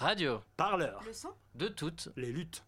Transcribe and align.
Radio. 0.00 0.40
Parleur. 0.56 1.02
Le 1.06 1.12
son 1.12 1.28
De 1.56 1.68
toutes. 1.68 2.08
Les 2.16 2.32
luttes. 2.32 2.64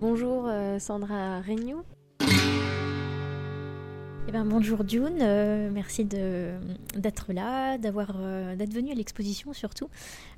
Bonjour 0.00 0.46
euh, 0.46 0.78
Sandra 0.78 1.40
Regnou. 1.40 1.82
Eh 4.34 4.34
ben, 4.34 4.46
bonjour 4.46 4.78
June, 4.88 5.18
euh, 5.20 5.68
merci 5.70 6.06
de- 6.06 6.52
d'être 6.96 7.34
là, 7.34 7.76
d'avoir 7.76 8.12
euh, 8.18 8.56
d'être 8.56 8.72
venue 8.72 8.90
à 8.90 8.94
l'exposition 8.94 9.52
surtout. 9.52 9.90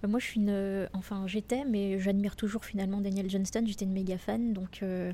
Euh, 0.03 0.09
moi 0.09 0.19
je 0.19 0.25
suis 0.27 0.41
une, 0.41 0.49
euh, 0.51 0.87
enfin 0.95 1.23
j'étais, 1.29 1.63
mais 1.65 2.01
j'admire 2.01 2.35
toujours 2.35 2.65
finalement 2.65 3.01
Daniel 3.01 3.31
Johnston. 3.31 3.63
J'étais 3.67 3.85
une 3.85 3.93
méga 3.93 4.19
fan, 4.19 4.53
donc 4.53 4.81
euh, 4.83 5.13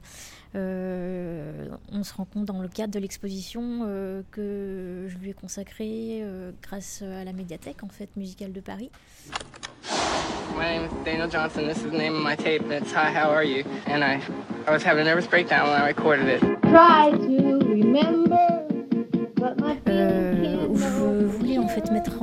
euh, 0.55 1.69
on 1.93 2.03
se 2.05 2.15
rend 2.15 2.25
compte 2.25 2.47
dans 2.47 2.63
le 2.63 2.69
cadre 2.69 2.95
de 2.95 2.99
l'exposition 2.99 3.81
euh, 3.85 4.23
que 4.31 5.09
je 5.09 5.19
lui 5.19 5.29
ai 5.29 5.35
consacré 5.35 6.21
euh, 6.23 6.51
grâce 6.63 7.03
à 7.03 7.23
la 7.25 7.35
médiathèque 7.35 7.83
en 7.85 7.89
fait 7.91 8.09
musicale 8.17 8.53
de 8.55 8.61
Paris. 8.61 8.91
My 10.57 10.65
name 10.79 10.87
is 10.87 11.05
Daniel 11.05 11.29
Johnson. 11.31 11.67
This 11.69 11.79
is 11.79 11.91
the 11.91 11.97
name 11.99 12.15
of 12.17 12.23
my 12.23 12.35
tape, 12.35 12.63
and 12.65 12.73
it's 12.73 12.93
Hi, 12.93 13.13
How 13.13 13.31
Are 13.31 13.45
You? 13.45 13.63
And 13.87 14.03
I, 14.03 14.21
I 14.67 14.73
was 14.73 14.83
having 14.83 15.03
a 15.03 15.05
nervous 15.05 15.27
breakdown 15.29 15.69
when 15.69 15.81
I 15.81 15.87
recorded 15.87 16.27
it. 16.29 16.41
try 16.63 17.11
to 17.13 17.59
remember, 17.67 18.40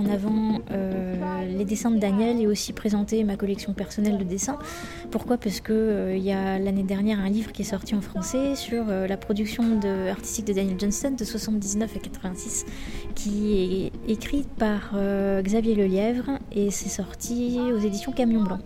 avant 0.10 0.47
dessins 1.68 1.92
de 1.92 2.00
Daniel 2.00 2.42
et 2.42 2.48
aussi 2.48 2.74
présenter 2.74 3.24
ma 3.24 3.36
collection 3.36 3.74
personnelle 3.74 4.18
de 4.18 4.24
dessins. 4.24 4.58
Pourquoi? 5.12 5.38
Parce 5.38 5.62
que 5.62 5.74
euh, 5.74 6.18
il 6.18 6.24
y 6.24 6.32
a 6.32 6.58
l'année 6.58 6.84
dernière 6.84 7.20
un 7.20 7.30
livre 7.30 7.52
qui 7.52 7.62
est 7.62 7.66
sorti 7.66 7.96
en 7.96 8.02
français 8.02 8.56
sur 8.56 8.86
euh, 8.90 9.08
la 9.08 9.18
production 9.18 9.64
artistique 10.10 10.46
de 10.46 10.54
Daniel 10.54 10.80
Johnston 10.80 11.12
de 11.18 11.24
79 11.24 11.96
à 11.96 12.00
86, 12.00 12.66
qui 13.16 13.92
est 14.08 14.12
écrite 14.12 14.48
par 14.50 14.92
euh, 14.96 15.42
Xavier 15.42 15.76
Lelièvre 15.76 16.40
et 16.52 16.72
c'est 16.72 16.90
sorti 16.90 17.60
aux 17.74 17.80
éditions 17.80 18.12
Camion 18.12 18.44
Blanc. 18.44 18.60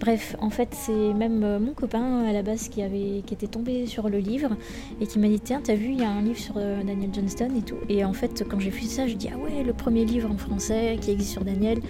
Bref, 0.00 0.36
en 0.40 0.50
fait, 0.50 0.68
c'est 0.72 1.12
même 1.14 1.42
euh, 1.44 1.58
mon 1.58 1.72
copain 1.72 2.24
à 2.24 2.32
la 2.32 2.42
base 2.42 2.68
qui 2.68 2.82
avait 2.82 3.22
qui 3.26 3.34
était 3.34 3.46
tombé 3.46 3.86
sur 3.86 4.08
le 4.08 4.18
livre 4.18 4.56
et 5.00 5.06
qui 5.06 5.18
m'a 5.18 5.28
dit 5.28 5.40
tiens 5.40 5.60
t'as 5.62 5.74
vu 5.74 5.86
il 5.92 6.00
y 6.00 6.04
a 6.04 6.10
un 6.10 6.22
livre 6.22 6.38
sur 6.38 6.54
Daniel 6.54 7.10
Johnston 7.12 7.50
et 7.56 7.62
tout 7.62 7.76
et 7.88 8.04
en 8.04 8.12
fait 8.12 8.44
quand 8.48 8.58
j'ai 8.58 8.70
vu 8.70 8.82
ça 8.82 9.06
je 9.06 9.14
dis 9.14 9.28
ah 9.32 9.38
ouais 9.38 9.62
le 9.62 9.72
premier 9.72 10.04
livre 10.04 10.30
en 10.30 10.36
français 10.36 10.98
qui 11.00 11.10
existe 11.10 11.32
sur 11.32 11.44
Daniel 11.44 11.80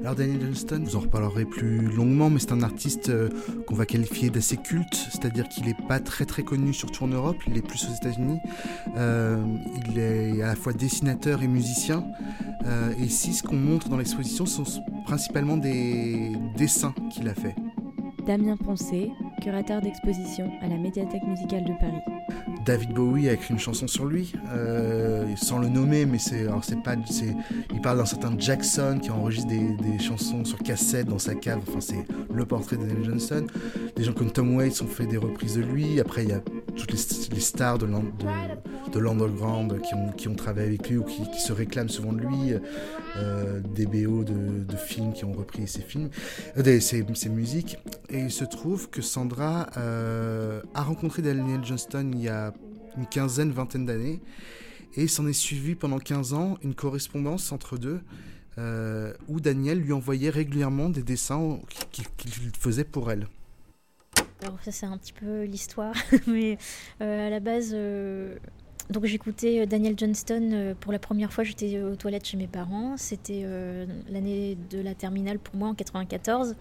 Alors 0.00 0.14
Daniel 0.14 0.40
Johnston, 0.40 0.80
vous 0.82 0.96
en 0.96 1.00
reparlerez 1.00 1.44
plus 1.44 1.80
longuement, 1.80 2.30
mais 2.30 2.38
c'est 2.38 2.52
un 2.52 2.62
artiste 2.62 3.10
euh, 3.10 3.28
qu'on 3.66 3.74
va 3.74 3.84
qualifier 3.84 4.30
d'assez 4.30 4.56
culte, 4.56 4.94
c'est-à-dire 4.94 5.46
qu'il 5.46 5.66
n'est 5.66 5.76
pas 5.88 6.00
très 6.00 6.24
très 6.24 6.42
connu 6.42 6.72
surtout 6.72 7.04
en 7.04 7.08
Europe, 7.08 7.36
il 7.46 7.58
est 7.58 7.66
plus 7.66 7.86
aux 7.86 7.94
États-Unis. 7.94 8.38
Euh, 8.96 9.44
il 9.86 9.98
est 9.98 10.40
à 10.40 10.46
la 10.48 10.56
fois 10.56 10.72
dessinateur 10.72 11.42
et 11.42 11.48
musicien. 11.48 12.04
Euh, 12.64 12.92
et 12.98 13.04
ici, 13.04 13.34
ce 13.34 13.42
qu'on 13.42 13.56
montre 13.56 13.90
dans 13.90 13.98
l'exposition 13.98 14.46
sont 14.46 14.64
principalement 15.04 15.58
des 15.58 16.32
dessins 16.56 16.94
qu'il 17.12 17.28
a 17.28 17.34
fait. 17.34 17.54
Damien 18.26 18.56
Poncé, 18.56 19.10
curateur 19.42 19.82
d'exposition 19.82 20.50
à 20.62 20.68
la 20.68 20.78
médiathèque 20.78 21.24
musicale 21.26 21.64
de 21.64 21.72
Paris. 21.78 22.49
David 22.64 22.92
Bowie 22.92 23.28
a 23.28 23.32
écrit 23.32 23.54
une 23.54 23.58
chanson 23.58 23.86
sur 23.86 24.04
lui, 24.04 24.32
euh, 24.52 25.24
sans 25.36 25.58
le 25.58 25.68
nommer, 25.68 26.06
mais 26.06 26.18
c'est, 26.18 26.42
alors 26.42 26.62
c'est 26.64 26.82
pas, 26.82 26.94
c'est, 27.08 27.34
il 27.72 27.80
parle 27.80 27.98
d'un 27.98 28.04
certain 28.04 28.32
Jackson 28.38 28.98
qui 29.02 29.10
enregistre 29.10 29.48
des, 29.48 29.70
des 29.76 29.98
chansons 29.98 30.44
sur 30.44 30.58
cassette 30.58 31.06
dans 31.06 31.18
sa 31.18 31.34
cave. 31.34 31.60
Enfin, 31.68 31.80
c'est 31.80 32.06
le 32.32 32.44
portrait 32.44 32.76
de 32.76 33.02
Johnson. 33.02 33.46
Des 33.96 34.04
gens 34.04 34.12
comme 34.12 34.30
Tom 34.30 34.56
Waits 34.56 34.82
ont 34.82 34.86
fait 34.86 35.06
des 35.06 35.16
reprises 35.16 35.56
de 35.56 35.62
lui. 35.62 36.00
Après, 36.00 36.24
il 36.24 36.30
y 36.30 36.32
a 36.32 36.40
toutes 36.70 36.92
les, 37.32 37.40
stars 37.40 37.78
de, 37.78 37.86
de, 37.86 38.92
de 38.92 38.98
l'underground 38.98 39.80
qui 40.16 40.28
ont, 40.28 40.34
travaillé 40.34 40.68
avec 40.68 40.88
lui 40.88 40.98
ou 40.98 41.04
qui, 41.04 41.40
se 41.40 41.52
réclament 41.52 41.88
souvent 41.88 42.12
de 42.12 42.20
lui. 42.20 42.54
Euh, 43.16 43.60
des 43.60 43.86
BO 43.86 44.22
de, 44.24 44.76
films 44.76 45.12
qui 45.12 45.24
ont 45.24 45.32
repris 45.32 45.66
ses 45.66 45.82
films, 45.82 46.10
euh, 46.56 46.80
ses, 46.80 47.28
musiques. 47.28 47.76
Et 48.08 48.20
il 48.20 48.30
se 48.30 48.44
trouve 48.44 48.88
que 48.88 49.02
Sandra 49.02 49.66
euh, 49.76 50.62
a 50.74 50.82
rencontré 50.82 51.20
Daniel 51.20 51.64
Johnston 51.64 52.10
il 52.14 52.22
y 52.22 52.28
a 52.28 52.54
une 52.96 53.06
quinzaine, 53.06 53.50
vingtaine 53.50 53.84
d'années, 53.84 54.20
et 54.94 55.08
s'en 55.08 55.26
est 55.26 55.32
suivi 55.32 55.74
pendant 55.74 55.98
15 55.98 56.34
ans 56.34 56.58
une 56.62 56.74
correspondance 56.74 57.52
entre 57.52 57.78
deux, 57.78 58.00
où 59.28 59.40
Daniel 59.40 59.80
lui 59.80 59.92
envoyait 59.92 60.28
régulièrement 60.28 60.90
des 60.90 61.02
dessins 61.02 61.58
qu'il 61.90 62.04
faisait 62.58 62.84
pour 62.84 63.10
elle. 63.10 63.26
Alors 64.42 64.58
ça 64.62 64.72
c'est 64.72 64.86
un 64.86 64.96
petit 64.96 65.12
peu 65.12 65.44
l'histoire 65.44 65.94
mais 66.26 66.56
euh, 67.00 67.26
à 67.26 67.30
la 67.30 67.40
base 67.40 67.72
euh, 67.74 68.36
donc 68.88 69.04
j'écoutais 69.04 69.60
euh, 69.60 69.66
Daniel 69.66 69.94
Johnston 69.96 70.74
pour 70.80 70.92
la 70.92 70.98
première 70.98 71.32
fois 71.32 71.44
j'étais 71.44 71.80
aux 71.80 71.96
toilettes 71.96 72.26
chez 72.26 72.36
mes 72.36 72.46
parents. 72.46 72.96
C'était 72.96 73.44
l'année 74.08 74.56
de 74.70 74.80
la 74.80 74.94
terminale 74.94 75.38
pour 75.38 75.54
moi 75.56 75.68
en 75.68 75.74
94 75.74 76.56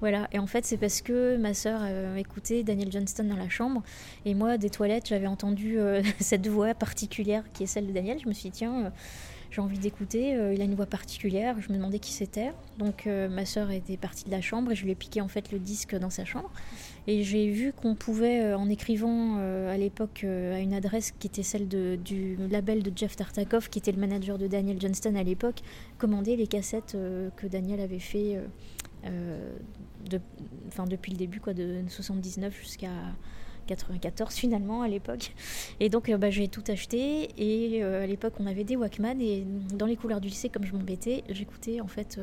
voilà. 0.00 0.28
Et 0.32 0.38
en 0.38 0.46
fait 0.46 0.64
c'est 0.64 0.76
parce 0.76 1.00
que 1.00 1.36
ma 1.36 1.54
sœur 1.54 1.82
écoutait 2.16 2.62
Daniel 2.64 2.90
Johnston 2.92 3.24
dans 3.24 3.36
la 3.36 3.48
chambre. 3.48 3.82
Et 4.24 4.34
moi 4.34 4.58
des 4.58 4.70
toilettes 4.70 5.08
j'avais 5.08 5.26
entendu 5.26 5.78
cette 6.20 6.48
voix 6.48 6.74
particulière 6.74 7.44
qui 7.54 7.62
est 7.62 7.66
celle 7.66 7.86
de 7.86 7.92
Daniel. 7.92 8.18
Je 8.20 8.28
me 8.28 8.32
suis 8.32 8.50
dit 8.50 8.58
tiens 8.58 8.92
j'ai 9.50 9.60
envie 9.60 9.78
d'écouter, 9.78 10.38
il 10.54 10.60
a 10.60 10.64
une 10.64 10.76
voix 10.76 10.86
particulière, 10.86 11.56
je 11.60 11.72
me 11.72 11.76
demandais 11.76 11.98
qui 11.98 12.12
c'était. 12.12 12.52
Donc 12.78 13.06
ma 13.06 13.46
sœur 13.46 13.70
était 13.70 13.96
partie 13.96 14.24
de 14.26 14.30
la 14.30 14.42
chambre 14.42 14.72
et 14.72 14.74
je 14.74 14.84
lui 14.84 14.90
ai 14.90 14.94
piqué 14.94 15.22
en 15.22 15.28
fait 15.28 15.50
le 15.50 15.58
disque 15.58 15.96
dans 15.96 16.10
sa 16.10 16.26
chambre. 16.26 16.50
Et 17.06 17.22
j'ai 17.22 17.50
vu 17.50 17.72
qu'on 17.72 17.94
pouvait, 17.94 18.42
euh, 18.42 18.58
en 18.58 18.68
écrivant 18.68 19.36
euh, 19.38 19.72
à 19.72 19.76
l'époque 19.76 20.22
euh, 20.24 20.54
à 20.54 20.60
une 20.60 20.74
adresse 20.74 21.12
qui 21.18 21.26
était 21.26 21.42
celle 21.42 21.68
du 21.68 22.36
label 22.50 22.82
de 22.82 22.92
Jeff 22.94 23.16
Tartakov, 23.16 23.68
qui 23.70 23.78
était 23.78 23.92
le 23.92 23.98
manager 23.98 24.38
de 24.38 24.46
Daniel 24.46 24.80
Johnston 24.80 25.14
à 25.14 25.22
l'époque, 25.22 25.60
commander 25.98 26.36
les 26.36 26.46
cassettes 26.46 26.96
que 27.36 27.46
Daniel 27.46 27.80
avait 27.80 27.98
fait 27.98 28.38
depuis 30.88 31.12
le 31.12 31.16
début, 31.16 31.40
quoi, 31.40 31.54
de 31.54 31.82
79 31.88 32.58
jusqu'à 32.60 32.90
94 33.66 34.34
finalement 34.34 34.82
à 34.82 34.88
l'époque. 34.88 35.34
Et 35.78 35.88
donc 35.88 36.10
bah, 36.10 36.30
j'ai 36.30 36.48
tout 36.48 36.64
acheté 36.68 37.28
et 37.38 37.82
à 37.82 38.06
l'époque 38.06 38.34
on 38.40 38.46
avait 38.46 38.64
des 38.64 38.76
Walkman 38.76 39.20
et 39.20 39.46
dans 39.74 39.86
les 39.86 39.96
couleurs 39.96 40.20
du 40.20 40.28
lycée 40.28 40.48
comme 40.48 40.64
je 40.64 40.72
m'embêtais 40.72 41.22
j'écoutais 41.28 41.80
en 41.80 41.86
fait 41.86 42.18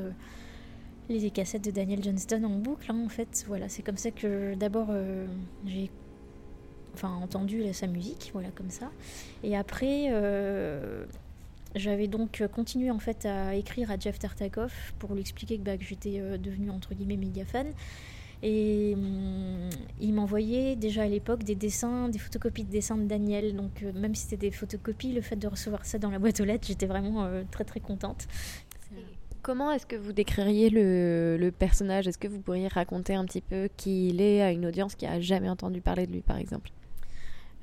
les 1.09 1.31
cassettes 1.31 1.63
de 1.63 1.71
Daniel 1.71 2.03
Johnston 2.03 2.43
en 2.43 2.57
boucle 2.57 2.91
hein, 2.91 3.01
en 3.05 3.09
fait 3.09 3.45
voilà 3.47 3.69
c'est 3.69 3.81
comme 3.81 3.97
ça 3.97 4.11
que 4.11 4.55
d'abord 4.55 4.87
euh, 4.89 5.25
j'ai 5.65 5.89
enfin 6.93 7.13
entendu 7.21 7.61
sa 7.73 7.87
musique 7.87 8.31
voilà 8.33 8.49
comme 8.49 8.69
ça 8.69 8.91
et 9.43 9.55
après 9.55 10.07
euh, 10.11 11.05
j'avais 11.75 12.07
donc 12.07 12.43
continué 12.53 12.91
en 12.91 12.99
fait 12.99 13.25
à 13.25 13.55
écrire 13.55 13.91
à 13.91 13.97
Jeff 13.97 14.19
Tartakov 14.19 14.73
pour 14.99 15.13
lui 15.13 15.21
expliquer 15.21 15.57
que, 15.57 15.63
bah, 15.63 15.77
que 15.77 15.83
j'étais 15.83 16.19
euh, 16.19 16.37
devenue 16.37 16.71
entre 16.71 16.93
guillemets 16.93 17.17
méga 17.17 17.45
fan 17.45 17.67
et 18.43 18.93
hum, 18.95 19.69
il 19.99 20.13
m'envoyait 20.13 20.75
déjà 20.75 21.03
à 21.03 21.07
l'époque 21.07 21.43
des 21.43 21.55
dessins, 21.55 22.07
des 22.09 22.19
photocopies 22.19 22.65
de 22.65 22.69
dessins 22.69 22.95
de 22.95 23.05
Daniel. 23.05 23.55
Donc 23.55 23.83
même 23.95 24.13
si 24.13 24.25
c'était 24.25 24.49
des 24.49 24.51
photocopies, 24.51 25.11
le 25.11 25.21
fait 25.21 25.37
de 25.37 25.47
recevoir 25.47 25.85
ça 25.85 25.97
dans 25.97 26.11
la 26.11 26.19
boîte 26.19 26.39
aux 26.39 26.45
lettres, 26.45 26.67
j'étais 26.67 26.85
vraiment 26.85 27.27
très 27.49 27.63
très 27.63 27.79
contente. 27.79 28.27
Comment 29.41 29.71
est-ce 29.71 29.85
que 29.85 29.95
vous 29.95 30.13
décririez 30.13 30.69
le, 30.69 31.49
personnage? 31.51 32.07
Est-ce 32.07 32.17
que 32.17 32.27
vous 32.27 32.39
pourriez 32.39 32.67
raconter 32.67 33.15
un 33.15 33.25
petit 33.25 33.41
peu 33.41 33.69
qui 33.77 34.09
il 34.09 34.21
est 34.21 34.41
à 34.41 34.51
une 34.51 34.65
audience 34.65 34.95
qui 34.95 35.05
a 35.05 35.19
jamais 35.19 35.49
entendu 35.49 35.81
parler 35.81 36.05
de 36.05 36.11
lui, 36.11 36.21
par 36.21 36.37
exemple? 36.37 36.71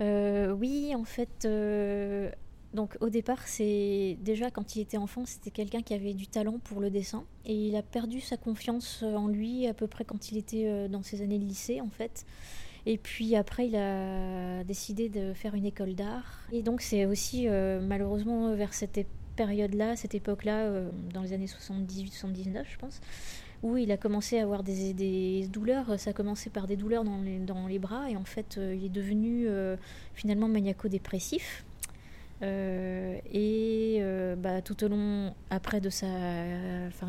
Euh, 0.01 0.53
oui, 0.53 0.95
en 0.97 1.05
fait, 1.05 1.45
euh, 1.45 2.31
donc 2.73 2.97
au 3.01 3.09
départ, 3.09 3.47
c'est 3.47 4.17
déjà 4.21 4.51
quand 4.51 4.76
il 4.76 4.81
était 4.81 4.97
enfant, 4.97 5.25
c'était 5.25 5.50
quelqu'un 5.50 5.82
qui 5.82 5.94
avait 5.94 6.15
du 6.15 6.26
talent 6.26 6.59
pour 6.59 6.81
le 6.81 6.91
dessin 6.91 7.25
et 7.44 7.55
il 7.55 7.76
a 7.76 7.82
perdu 7.82 8.21
sa 8.21 8.37
confiance 8.37 9.03
en 9.03 9.29
lui 9.29 9.67
à 9.67 9.75
peu 9.75 9.87
près 9.87 10.05
quand 10.05 10.32
il 10.32 10.38
était 10.38 10.67
euh, 10.67 10.88
dans 10.88 11.03
ses 11.03 11.23
années 11.23 11.38
de 11.38 11.44
lycée, 11.44 11.81
en 11.81 11.91
fait. 11.91 12.25
Et 12.87 12.99
puis 12.99 13.35
après, 13.35 13.69
il 13.69 13.76
a 13.76 14.62
décidé 14.65 15.09
de 15.09 15.32
faire 15.32 15.55
une 15.55 15.65
école 15.65 15.94
d'art. 15.94 16.41
Et 16.53 16.62
donc 16.62 16.82
c'est 16.82 17.06
aussi 17.06 17.49
euh, 17.49 17.81
malheureusement 17.81 18.55
vers 18.55 18.75
cette 18.75 18.99
é- 18.99 19.06
période-là, 19.35 19.97
cette 19.97 20.15
époque-là, 20.15 20.61
euh, 20.61 20.91
dans 21.13 21.23
les 21.23 21.33
années 21.33 21.47
78-79, 21.47 22.65
je 22.71 22.79
pense, 22.79 23.01
où 23.63 23.77
il 23.77 23.91
a 23.93 23.97
commencé 23.97 24.39
à 24.39 24.43
avoir 24.43 24.63
des, 24.63 24.93
des 24.93 25.47
douleurs. 25.49 25.99
Ça 25.99 26.11
a 26.11 26.13
commencé 26.13 26.51
par 26.51 26.67
des 26.67 26.77
douleurs 26.77 27.05
dans 27.05 27.21
les, 27.23 27.39
dans 27.39 27.67
les 27.67 27.79
bras 27.79 28.11
et 28.11 28.17
en 28.17 28.25
fait, 28.25 28.57
euh, 28.59 28.75
il 28.75 28.85
est 28.85 28.91
devenu 28.91 29.47
euh, 29.49 29.77
finalement 30.15 30.49
maniaco-dépressif. 30.49 31.65
Euh, 32.43 33.19
et 33.33 33.99
euh, 34.01 34.35
bah, 34.37 34.61
tout 34.61 34.83
au 34.85 34.89
long 34.89 35.35
après 35.51 35.81
de 35.81 35.89
sa 35.89 36.07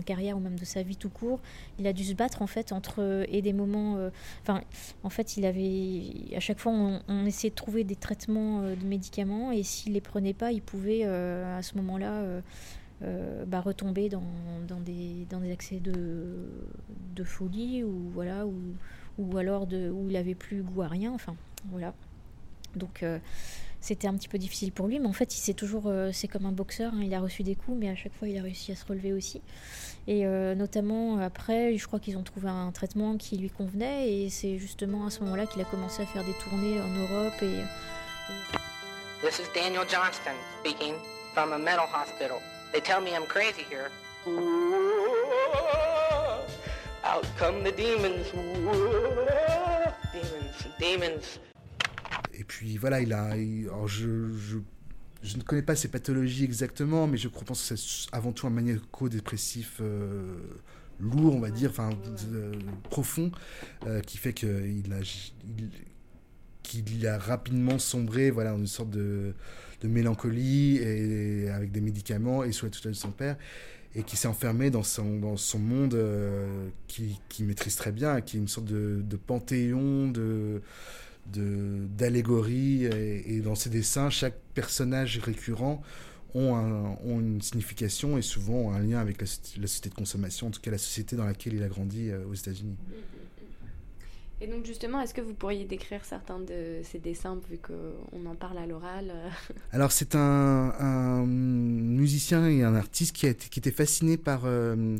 carrière 0.06 0.38
ou 0.38 0.40
même 0.40 0.58
de 0.58 0.66
sa 0.66 0.84
vie 0.84 0.96
tout 0.96 1.10
court, 1.10 1.40
il 1.80 1.88
a 1.88 1.94
dû 1.94 2.04
se 2.04 2.14
battre 2.14 2.42
en 2.42 2.48
fait 2.48 2.72
entre 2.72 3.26
et 3.30 3.42
des 3.42 3.54
moments. 3.54 3.98
Enfin, 4.42 4.62
en 5.04 5.10
fait, 5.10 5.38
il 5.38 5.46
avait 5.46 6.36
à 6.36 6.40
chaque 6.40 6.60
fois 6.60 6.72
on, 6.72 7.26
essayait 7.26 7.50
de 7.50 7.56
trouver 7.56 7.84
des 7.84 7.96
traitements 7.96 8.62
de 8.62 8.86
médicaments 8.86 9.52
et 9.52 9.64
s'il 9.64 9.94
les 9.94 10.02
prenait 10.02 10.34
pas, 10.34 10.52
il 10.52 10.62
pouvait 10.62 11.04
à 11.04 11.62
ce 11.62 11.76
moment-là 11.78 12.24
bah, 13.02 13.62
retomber 13.62 14.10
dans, 14.10 14.22
des, 14.82 15.52
accès 15.52 15.80
de, 15.80 17.24
folie 17.24 17.84
ou 17.84 18.10
voilà 18.14 18.46
ou, 18.46 18.54
ou 19.18 19.38
alors 19.38 19.64
où 19.64 20.10
il 20.10 20.16
avait 20.16 20.36
plus 20.36 20.62
goût 20.62 20.84
à 20.84 20.88
rien. 20.88 21.12
Enfin, 21.12 21.36
voilà. 21.70 21.94
Donc 22.76 23.04
euh, 23.04 23.20
c'était 23.86 24.08
un 24.08 24.16
petit 24.16 24.28
peu 24.28 24.40
difficile 24.40 24.72
pour 24.72 24.88
lui, 24.88 25.00
mais 25.00 25.06
en 25.06 25.14
fait, 25.14 25.36
il 25.36 25.40
s'est 25.40 25.54
toujours, 25.54 25.84
euh, 25.86 26.10
c'est 26.12 26.28
comme 26.28 26.48
un 26.48 26.52
boxeur, 26.52 26.92
hein, 26.96 27.02
il 27.04 27.14
a 27.14 27.20
reçu 27.20 27.44
des 27.44 27.54
coups, 27.54 27.78
mais 27.80 27.88
à 27.88 27.96
chaque 27.96 28.14
fois, 28.14 28.28
il 28.28 28.36
a 28.36 28.42
réussi 28.42 28.72
à 28.72 28.76
se 28.76 28.84
relever 28.84 29.14
aussi. 29.14 29.42
Et 30.08 30.26
euh, 30.26 30.56
notamment 30.56 31.20
après, 31.20 31.78
je 31.78 31.86
crois 31.86 32.00
qu'ils 32.00 32.18
ont 32.18 32.24
trouvé 32.24 32.50
un 32.50 32.72
traitement 32.72 33.16
qui 33.16 33.38
lui 33.38 33.52
convenait, 33.52 34.12
et 34.12 34.30
c'est 34.32 34.58
justement 34.58 35.06
à 35.06 35.12
ce 35.12 35.20
moment-là 35.20 35.46
qu'il 35.46 35.62
a 35.62 35.66
commencé 35.66 36.02
à 36.02 36.08
faire 36.08 36.24
des 36.24 36.34
tournées 36.34 36.82
en 36.82 36.88
Europe. 36.88 37.36
Et, 37.44 37.46
et... 37.46 37.64
This 39.22 39.38
is 39.38 39.48
Daniel 39.54 39.86
Johnston 39.88 40.34
speaking 40.62 40.96
from 41.36 41.54
a 41.54 41.60
mental 41.60 41.86
hospital. 41.86 42.40
They 42.74 42.82
tell 42.82 43.02
me 43.02 43.12
I'm 43.12 43.28
crazy 43.28 43.62
here. 43.70 43.92
Out 47.04 47.26
come 47.38 47.64
the 47.64 47.72
demons. 47.72 48.32
Demons, 50.12 50.66
demons. 50.80 51.40
Et 52.46 52.48
puis 52.48 52.78
voilà, 52.78 53.02
il 53.02 53.12
a. 53.12 53.32
alors 53.32 53.88
je, 53.88 54.30
je, 55.24 55.38
ne 55.38 55.42
connais 55.42 55.64
pas 55.64 55.76
ses 55.76 55.88
pathologies 55.88 56.44
exactement, 56.44 57.08
mais 57.08 57.18
je 57.18 57.28
pense 57.28 57.70
que 57.70 57.76
c'est 57.76 58.08
avant 58.12 58.32
tout 58.34 58.46
un 58.46 58.52
maniaco-dépressif 58.52 59.80
euh, 59.82 60.38
lourd, 61.00 61.34
on 61.36 61.40
va 61.40 61.50
dire, 61.50 61.72
enfin 61.72 61.90
profond, 62.84 63.32
euh, 63.88 64.00
qui 64.02 64.20
fait 64.20 64.34
qu'il 64.34 64.94
a. 64.94 65.00
a 67.10 67.18
rapidement 67.18 67.80
sombré 67.80 68.30
voilà, 68.30 68.52
dans 68.52 68.60
une 68.60 68.68
sorte 68.68 68.92
de, 68.92 69.34
de 69.82 69.88
mélancolie 69.88 70.78
et, 70.78 71.50
avec 71.50 71.72
des 71.72 71.82
médicaments 71.82 72.44
et 72.44 72.52
sous 72.52 72.66
la 72.66 72.72
tutelle 72.72 72.92
de 72.92 72.98
son 72.98 73.10
père 73.10 73.38
et 73.96 74.04
qui 74.04 74.18
s'est 74.18 74.28
enfermé 74.28 74.70
dans 74.70 74.84
son, 74.84 75.20
dans 75.20 75.38
son 75.38 75.58
monde 75.58 75.96
euh, 75.96 76.68
qui, 76.88 77.20
qui, 77.30 77.44
maîtrise 77.44 77.76
très 77.76 77.94
bien, 77.94 78.22
qui 78.22 78.38
est 78.38 78.40
une 78.40 78.48
sorte 78.50 78.68
de, 78.68 79.02
de 79.02 79.16
panthéon, 79.16 80.10
de 80.10 80.62
d'allégorie 81.28 82.86
et, 82.86 83.42
dans 83.42 83.56
ses 83.56 83.70
dessins, 83.70 84.10
chaque 84.10 84.38
personnage 84.54 85.18
récurrent 85.20 85.82
ont, 86.34 86.56
un, 86.56 86.98
ont, 87.04 87.20
une 87.20 87.42
signification 87.42 88.18
et 88.18 88.22
souvent 88.22 88.74
un 88.74 88.80
lien 88.80 89.00
avec 89.00 89.22
la, 89.22 89.28
la, 89.60 89.68
société 89.68 89.90
de 89.90 89.96
consommation, 89.96 90.48
en 90.48 90.52
tout 90.52 90.62
cas 90.62 90.72
la 90.72 90.78
société 90.78 91.16
dans 91.16 91.26
laquelle 91.26 91.54
il 91.54 91.64
a 91.64 91.68
grandi 91.68 92.10
euh, 92.10 92.26
aux 92.28 92.34
États-Unis. 92.34 92.76
Et 94.46 94.48
donc 94.48 94.64
justement, 94.64 95.02
est-ce 95.02 95.16
que 95.16 95.22
vous 95.22 95.34
pourriez 95.34 95.66
décrire 95.66 96.06
certains 96.06 96.38
de 96.38 96.82
ces 96.84 97.00
dessins 97.00 97.40
vu 97.50 97.58
qu'on 97.58 98.28
en 98.28 98.36
parle 98.36 98.60
à 98.60 98.68
l'oral 98.68 99.12
Alors 99.72 99.92
c'est 99.92 100.14
un, 100.14 101.26
musicien 101.26 102.48
et 102.48 102.62
un 102.62 102.76
artiste 102.76 103.16
qui, 103.16 103.26
était 103.26 103.72
fasciné 103.72 104.18
par 104.18 104.42
euh, 104.46 104.98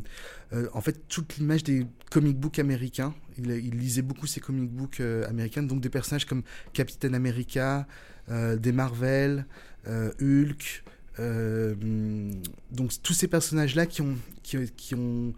euh, 0.52 0.68
en 0.72 0.80
fait 0.80 1.06
toute 1.06 1.36
l'image 1.36 1.62
des 1.62 1.86
comic 2.10 2.36
books 2.36 2.58
américains. 2.58 3.14
Il, 3.38 3.48
lisait 3.78 4.02
beaucoup 4.02 4.26
ces 4.26 4.40
comic 4.40 4.68
books 4.68 4.98
euh, 4.98 5.24
américains, 5.28 5.62
donc 5.62 5.80
des 5.80 5.90
personnages 5.90 6.24
comme 6.24 6.42
Captain 6.72 7.14
America, 7.14 7.86
euh, 8.28 8.56
des 8.56 8.72
Marvel, 8.72 9.46
euh, 9.86 10.10
Hulk. 10.20 10.82
donc 12.72 12.90
tous 13.00 13.12
ces 13.12 13.28
personnages-là 13.28 13.86
qui 13.86 14.02
ont 14.02 15.34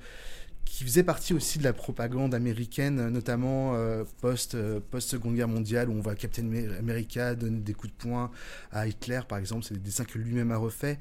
qui 0.69 0.85
faisait 0.85 1.03
partie 1.03 1.33
aussi 1.33 1.59
de 1.59 1.65
la 1.65 1.73
propagande 1.73 2.35
américaine, 2.35 3.09
notamment 3.09 3.75
euh, 3.75 4.05
post, 4.21 4.55
euh, 4.55 4.81
post-seconde 4.91 5.35
guerre 5.35 5.49
mondiale, 5.49 5.89
où 5.89 5.93
on 5.93 6.01
voit 6.01 6.15
Captain 6.15 6.45
America 6.79 7.35
donner 7.35 7.61
des 7.61 7.73
coups 7.73 7.93
de 7.93 7.99
poing 7.99 8.31
à 8.71 8.87
Hitler, 8.87 9.21
par 9.27 9.39
exemple. 9.39 9.65
C'est 9.65 9.75
des 9.75 9.81
dessins 9.81 10.05
que 10.05 10.19
lui-même 10.19 10.53
a 10.53 10.57
refait. 10.59 10.99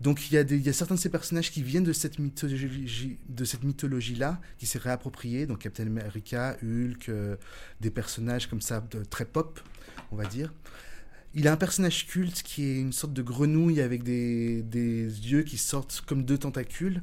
Donc 0.00 0.30
il 0.30 0.34
y, 0.34 0.38
a 0.38 0.42
y 0.42 0.68
a 0.68 0.72
certains 0.72 0.94
de 0.94 1.00
ces 1.00 1.08
personnages 1.08 1.50
qui 1.50 1.62
viennent 1.62 1.84
de 1.84 1.92
cette 1.92 2.18
mythologie, 2.18 3.18
de 3.28 3.44
cette 3.44 3.64
mythologie-là, 3.64 4.40
qui 4.56 4.66
s'est 4.66 4.78
réappropriée. 4.78 5.46
Donc 5.46 5.58
Captain 5.58 5.86
America, 5.86 6.56
Hulk, 6.62 7.08
euh, 7.08 7.36
des 7.80 7.90
personnages 7.90 8.46
comme 8.46 8.62
ça, 8.62 8.82
très 9.10 9.24
pop, 9.24 9.60
on 10.12 10.16
va 10.16 10.26
dire. 10.26 10.54
Il 11.38 11.46
a 11.46 11.52
un 11.52 11.56
personnage 11.56 12.08
culte 12.08 12.42
qui 12.42 12.64
est 12.64 12.80
une 12.80 12.92
sorte 12.92 13.12
de 13.12 13.22
grenouille 13.22 13.80
avec 13.80 14.02
des, 14.02 14.60
des 14.60 15.04
yeux 15.04 15.44
qui 15.44 15.56
sortent 15.56 16.02
comme 16.04 16.24
deux 16.24 16.36
tentacules, 16.36 17.00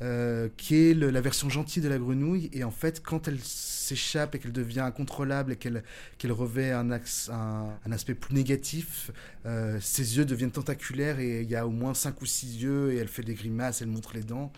euh, 0.00 0.48
qui 0.56 0.76
est 0.76 0.94
le, 0.94 1.10
la 1.10 1.20
version 1.20 1.50
gentille 1.50 1.82
de 1.82 1.88
la 1.88 1.98
grenouille. 1.98 2.48
Et 2.54 2.64
en 2.64 2.70
fait, 2.70 3.02
quand 3.02 3.28
elle 3.28 3.38
s'échappe 3.42 4.34
et 4.34 4.38
qu'elle 4.38 4.52
devient 4.52 4.80
incontrôlable 4.80 5.52
et 5.52 5.56
qu'elle 5.56 5.84
qu'elle 6.16 6.32
revêt 6.32 6.72
un, 6.72 6.90
axe, 6.90 7.28
un, 7.30 7.76
un, 7.84 7.92
aspect 7.92 8.14
plus 8.14 8.34
négatif, 8.34 9.10
euh, 9.44 9.78
ses 9.82 10.16
yeux 10.16 10.24
deviennent 10.24 10.50
tentaculaires 10.50 11.20
et 11.20 11.42
il 11.42 11.50
y 11.50 11.56
a 11.56 11.66
au 11.66 11.70
moins 11.70 11.92
cinq 11.92 12.22
ou 12.22 12.26
six 12.26 12.62
yeux 12.62 12.90
et 12.90 12.96
elle 12.96 13.08
fait 13.08 13.22
des 13.22 13.34
grimaces, 13.34 13.82
elle 13.82 13.88
montre 13.88 14.14
les 14.14 14.22
dents. 14.22 14.50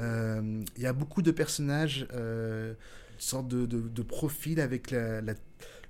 Euh, 0.00 0.64
il 0.76 0.82
y 0.82 0.86
a 0.86 0.92
beaucoup 0.92 1.22
de 1.22 1.30
personnages, 1.30 2.08
une 2.12 2.74
sorte 3.18 3.46
de, 3.46 3.66
de, 3.66 3.82
de 3.82 4.02
profil 4.02 4.58
avec 4.58 4.90
la, 4.90 5.20
la, 5.20 5.34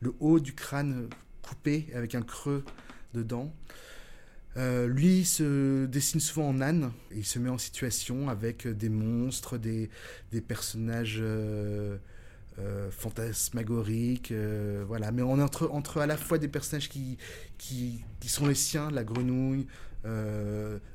le 0.00 0.12
haut 0.20 0.38
du 0.38 0.54
crâne 0.54 1.08
coupé 1.44 1.86
avec 1.94 2.14
un 2.14 2.22
creux 2.22 2.64
dedans. 3.12 3.52
Euh, 4.56 4.86
lui 4.86 5.24
se 5.24 5.86
dessine 5.86 6.20
souvent 6.20 6.48
en 6.48 6.60
âne. 6.60 6.92
Il 7.14 7.24
se 7.24 7.38
met 7.38 7.50
en 7.50 7.58
situation 7.58 8.28
avec 8.28 8.66
des 8.68 8.88
monstres, 8.88 9.58
des, 9.58 9.90
personnages 10.46 11.18
euh, 11.20 11.96
euh, 12.58 12.90
fantasmagoriques. 12.90 14.32
Voilà. 14.86 15.12
Mais 15.12 15.22
on 15.22 15.38
entre, 15.40 16.00
à 16.00 16.06
la 16.06 16.16
fois 16.16 16.38
des 16.38 16.48
personnages 16.48 16.88
qui, 16.88 17.18
qui, 17.58 18.04
sont 18.26 18.46
les 18.46 18.54
siens, 18.54 18.90
la 18.90 19.04
grenouille, 19.04 19.66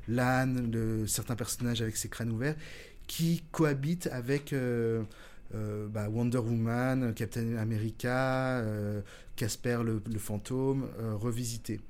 l'âne, 0.08 1.06
certains 1.06 1.36
personnages 1.36 1.82
avec 1.82 1.96
ses 1.96 2.08
crânes 2.08 2.30
ouverts, 2.30 2.56
qui 3.06 3.42
cohabitent 3.50 4.08
avec 4.12 4.54
euh, 5.54 5.70
euh, 5.70 5.88
bah, 5.88 6.08
Wonder 6.08 6.38
Woman, 6.38 7.14
Captain 7.14 7.56
America, 7.56 8.58
euh, 8.58 9.00
Casper 9.36 9.80
le, 9.84 10.02
le, 10.10 10.18
fantôme, 10.18 10.88
euh, 11.00 11.14
revisité. 11.14 11.80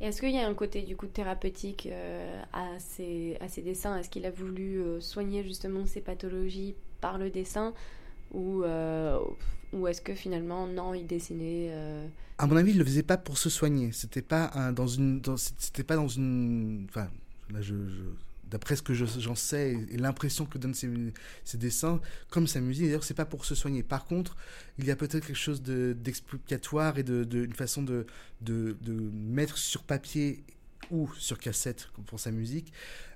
Est-ce 0.00 0.20
qu'il 0.20 0.30
y 0.30 0.38
a 0.38 0.48
un 0.48 0.54
côté 0.54 0.82
du 0.82 0.96
coup 0.96 1.06
thérapeutique 1.06 1.88
euh, 1.90 2.42
à, 2.52 2.78
ces, 2.78 3.36
à 3.40 3.48
ces 3.48 3.62
dessins? 3.62 3.96
Est-ce 3.98 4.10
qu'il 4.10 4.26
a 4.26 4.30
voulu 4.30 4.80
euh, 4.80 5.00
soigner 5.00 5.44
justement 5.44 5.86
ces 5.86 6.00
pathologies 6.00 6.74
par 7.00 7.18
le 7.18 7.30
dessin? 7.30 7.72
Ou, 8.32 8.64
euh, 8.64 9.18
ou 9.72 9.86
est-ce 9.86 10.00
que 10.00 10.14
finalement 10.14 10.66
non 10.66 10.94
il 10.94 11.06
dessinait 11.06 11.70
À 12.38 12.46
mon 12.46 12.56
avis, 12.56 12.72
il 12.72 12.78
le 12.78 12.84
faisait 12.84 13.02
pas 13.02 13.18
pour 13.18 13.36
se 13.36 13.50
soigner. 13.50 13.92
C'était 13.92 14.22
pas 14.22 14.72
dans 14.72 14.86
une, 14.86 15.20
dans, 15.20 15.36
c'était 15.36 15.84
pas 15.84 15.96
dans 15.96 16.08
une, 16.08 16.86
enfin 16.88 17.08
là 17.52 17.60
je, 17.60 17.74
je 17.74 18.02
d'après 18.52 18.76
ce 18.76 18.82
que 18.82 18.92
j'en 18.92 19.34
sais 19.34 19.72
et, 19.90 19.96
l'impression 19.96 20.44
que 20.44 20.58
donnent 20.58 20.74
ces, 20.74 21.56
dessins, 21.56 22.00
comme 22.28 22.46
sa 22.46 22.60
musique, 22.60 22.84
d'ailleurs, 22.84 23.02
c'est 23.02 23.14
pas 23.14 23.24
pour 23.24 23.46
se 23.46 23.54
soigner. 23.54 23.82
Par 23.82 24.04
contre, 24.04 24.36
il 24.78 24.84
y 24.84 24.90
a 24.90 24.96
peut-être 24.96 25.26
quelque 25.26 25.34
chose 25.34 25.62
d'explicatoire 25.62 26.92
de, 26.92 27.00
et 27.00 27.02
de, 27.02 27.24
de, 27.24 27.44
une 27.44 27.54
façon 27.54 27.82
de, 27.82 28.06
mettre 29.14 29.56
sur 29.56 29.82
papier 29.82 30.44
ou 30.90 31.10
sur 31.16 31.38
cassette 31.38 31.88
pour 32.06 32.20
sa 32.20 32.30
musique 32.30 32.72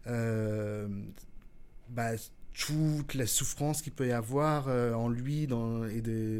euh, 0.06 0.88
bah, 1.90 2.12
toute 2.54 3.12
la 3.12 3.26
souffrance 3.26 3.82
qu'il 3.82 3.92
peut 3.92 4.06
y 4.06 4.12
avoir 4.12 4.68
euh, 4.68 4.94
en 4.94 5.10
lui 5.10 5.46
euh, 5.50 6.32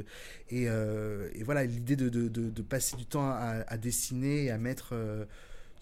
et 0.49 1.43
voilà 1.43 1.65
l'idée 1.65 1.97
de, 1.97 2.63
passer 2.63 2.97
du 2.97 3.05
temps 3.05 3.29
à, 3.29 3.65
à 3.67 3.77
dessiner 3.77 4.45
et 4.45 4.51
à 4.51 4.57
mettre 4.57 4.95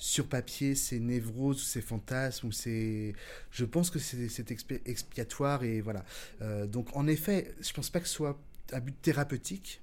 sur 0.05 0.27
papier 0.27 0.75
ces 0.75 1.01
névroses, 1.01 1.63
ces 1.63 1.81
fantasmes, 1.81 2.49
ou 2.49 2.53
je 2.53 3.65
pense 3.65 3.89
que 3.89 3.99
c'est 3.99 4.51
expi 4.51 4.79
expiatoire 4.85 5.65
et 5.65 5.81
voilà. 5.81 6.05
Euh, 6.43 6.67
donc 6.67 6.95
en 6.95 7.07
effet, 7.07 7.55
je 7.63 7.73
pense 7.73 7.89
pas 7.89 8.01
que 8.01 8.07
ce 8.07 8.13
soit 8.13 8.39
un 8.73 8.81
but 8.81 9.01
thérapeutique. 9.01 9.81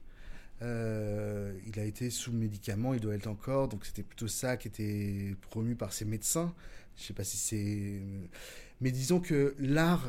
Euh, 0.62 1.58
il 1.66 1.80
a 1.80 1.86
été 1.86 2.12
sous 2.12 2.32
médicaments, 2.32 2.94
il 2.94 3.00
doit 3.00 3.16
être 3.16 3.26
encore, 3.26 3.68
donc 3.68 3.84
c'était 3.84 4.04
plutôt 4.04 4.28
ça 4.28 4.58
qui 4.58 4.68
était 4.68 5.36
promu 5.50 5.74
par 5.74 5.92
ses 5.92 6.06
médecins. 6.06 6.54
Je 6.98 7.04
sais 7.06 7.14
pas 7.14 7.24
si 7.24 7.38
c'est, 7.38 8.00
mais 8.80 8.92
disons 8.92 9.22
que 9.22 9.56
l'art 9.58 10.08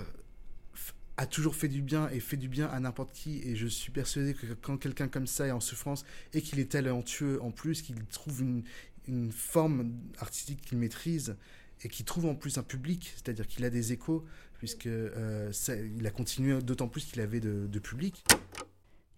a 1.17 1.27
toujours 1.27 1.55
fait 1.55 1.69
du 1.69 1.83
bien 1.83 2.09
et 2.11 2.21
fait 2.21 2.37
du 2.37 2.49
bien 2.49 2.67
à 2.67 2.81
n'importe 2.81 3.13
qui 3.13 3.41
et 3.45 3.55
je 3.55 3.67
suis 3.67 3.93
persuadé 3.93 4.35
que 4.35 4.47
quand 4.61 4.77
quelqu'un 4.77 5.09
comme 5.09 5.27
ça 5.27 5.47
est 5.47 5.51
en 5.51 5.61
souffrance 5.61 6.05
et 6.33 6.41
qu'il 6.41 6.59
est 6.59 6.73
talentueux 6.73 7.41
en 7.43 7.51
plus 7.51 7.83
qu'il 7.83 7.97
trouve 8.07 8.41
une, 8.41 8.63
une 9.09 9.33
forme 9.33 9.93
artistique 10.19 10.61
qu'il 10.63 10.79
maîtrise 10.79 11.37
et 11.85 11.89
qui 11.89 12.05
trouve 12.05 12.27
en 12.27 12.35
plus 12.35 12.59
un 12.59 12.63
public, 12.63 13.13
c'est-à-dire 13.17 13.47
qu'il 13.47 13.65
a 13.65 13.71
des 13.71 13.93
échos, 13.93 14.25
puisque 14.55 14.87
euh, 14.87 15.51
ça, 15.53 15.75
il 15.75 16.07
a 16.07 16.11
continué 16.11 16.61
d'autant 16.63 16.89
plus 16.89 17.05
qu'il 17.05 17.21
avait 17.21 17.41
de, 17.41 17.67
de, 17.67 17.79
public. 17.79 18.25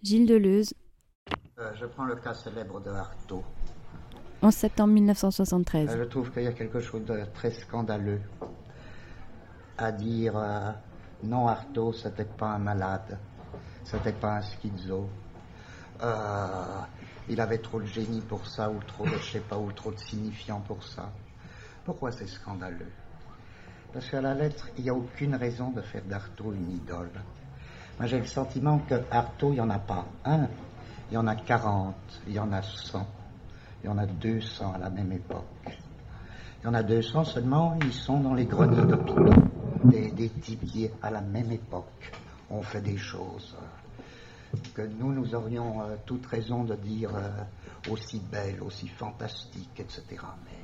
Gilles 0.03 0.27
Deleuze. 0.27 0.73
Euh, 1.59 1.73
je 1.79 1.87
prends 1.87 2.05
le 2.05 2.17
cas 2.17 2.35
célèbre 2.35 2.81
de 2.81 2.91
Artaud. 2.91 3.45
11 4.43 4.55
septembre 4.55 4.93
1973. 4.95 5.97
Je 5.97 6.05
trouve 6.05 6.31
qu'il 6.31 6.43
y 6.43 6.47
a 6.47 6.53
quelque 6.53 6.81
chose 6.81 7.05
de 7.05 7.25
très 7.35 7.51
scandaleux 7.51 8.21
à 9.79 9.93
dire 9.93 10.37
euh, 10.37 10.71
non, 11.23 11.49
Artaud, 11.49 11.93
c'était 11.93 12.25
pas 12.25 12.49
un 12.49 12.59
malade, 12.59 13.19
c'était 13.85 14.13
pas 14.13 14.37
un 14.37 14.43
schizo. 14.43 15.09
Euh, 17.29 17.33
il 17.33 17.41
avait 17.41 17.59
trop 17.59 17.81
de 17.81 17.87
génie 17.87 18.21
pour 18.21 18.47
ça, 18.47 18.71
ou 18.71 18.79
trop 18.87 19.05
de, 19.05 19.17
je 19.19 19.33
sais 19.33 19.41
pas, 19.41 19.57
ou 19.57 19.73
trop 19.73 19.91
de 19.93 19.99
signifiant 19.99 20.61
pour 20.61 20.83
ça. 20.83 21.11
Pourquoi 21.85 22.13
c'est 22.13 22.27
scandaleux? 22.27 22.93
Parce 23.93 24.11
qu'à 24.11 24.21
la 24.21 24.35
lettre, 24.35 24.69
il 24.77 24.85
n'y 24.85 24.91
a 24.91 24.95
aucune 24.95 25.35
raison 25.35 25.71
de 25.71 25.81
faire 25.81 26.05
d'Artaud 26.05 26.53
une 26.53 26.73
idole. 26.73 27.11
Moi, 27.99 28.09
j'ai 28.09 28.19
le 28.19 28.27
sentiment 28.27 28.79
que 28.81 28.95
Artaud, 29.11 29.51
il 29.53 29.55
n'y 29.55 29.61
en 29.61 29.71
a 29.71 29.79
pas 29.79 30.05
un, 30.25 30.49
il 31.11 31.15
y 31.15 31.17
en 31.17 31.27
a 31.27 31.37
40, 31.37 31.95
il 32.27 32.33
y 32.33 32.39
en 32.39 32.53
a 32.53 32.63
100, 32.63 33.07
il 33.83 33.87
y 33.87 33.89
en 33.89 33.99
a 33.99 34.07
200 34.07 34.73
à 34.75 34.79
la 34.79 34.91
même 34.91 35.13
époque. 35.13 35.45
Il 36.63 36.65
y 36.65 36.69
en 36.69 36.75
a 36.75 36.83
200 36.83 37.25
seulement, 37.25 37.77
ils 37.83 37.93
sont 37.93 38.21
dans 38.21 38.35
les 38.35 38.47
greniers 38.47 38.85
d'hôpitaux. 38.85 39.43
Des, 39.85 40.11
des 40.11 40.31
types 40.31 40.65
qui, 40.65 40.89
à 41.03 41.11
la 41.11 41.21
même 41.21 41.53
époque, 41.53 42.11
ont 42.51 42.63
fait 42.63 42.81
des 42.81 42.97
choses 42.97 43.55
que 44.75 44.83
nous, 44.83 45.13
nous 45.13 45.35
aurions 45.35 45.83
euh, 45.83 45.97
toute 46.07 46.27
raison 46.27 46.65
de 46.65 46.75
dire 46.77 47.15
euh, 47.15 47.31
aussi 47.91 48.21
belles, 48.21 48.63
aussi 48.63 48.89
fantastiques, 48.89 49.79
etc. 49.81 50.03
Mais 50.45 50.59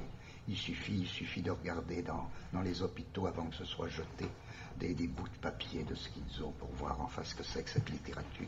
il 0.49 0.57
suffit, 0.57 1.01
il 1.01 1.07
suffit 1.07 1.43
de 1.43 1.51
regarder 1.51 2.03
dans, 2.03 2.29
dans 2.53 2.63
les 2.63 2.83
hôpitaux 2.83 3.27
avant 3.27 3.47
que 3.47 3.57
ce 3.57 3.65
soit 3.65 3.89
jeté 3.89 4.27
des, 4.79 4.95
des 4.95 5.07
bouts 5.07 5.29
de 5.29 5.39
papier 5.41 5.85
de 5.85 5.95
schizo 5.95 6.53
pour 6.59 6.71
voir 6.73 7.01
enfin 7.01 7.23
ce 7.23 7.35
que 7.35 7.43
c'est 7.43 7.63
que 7.63 7.71
cette 7.71 7.91
littérature. 7.91 8.47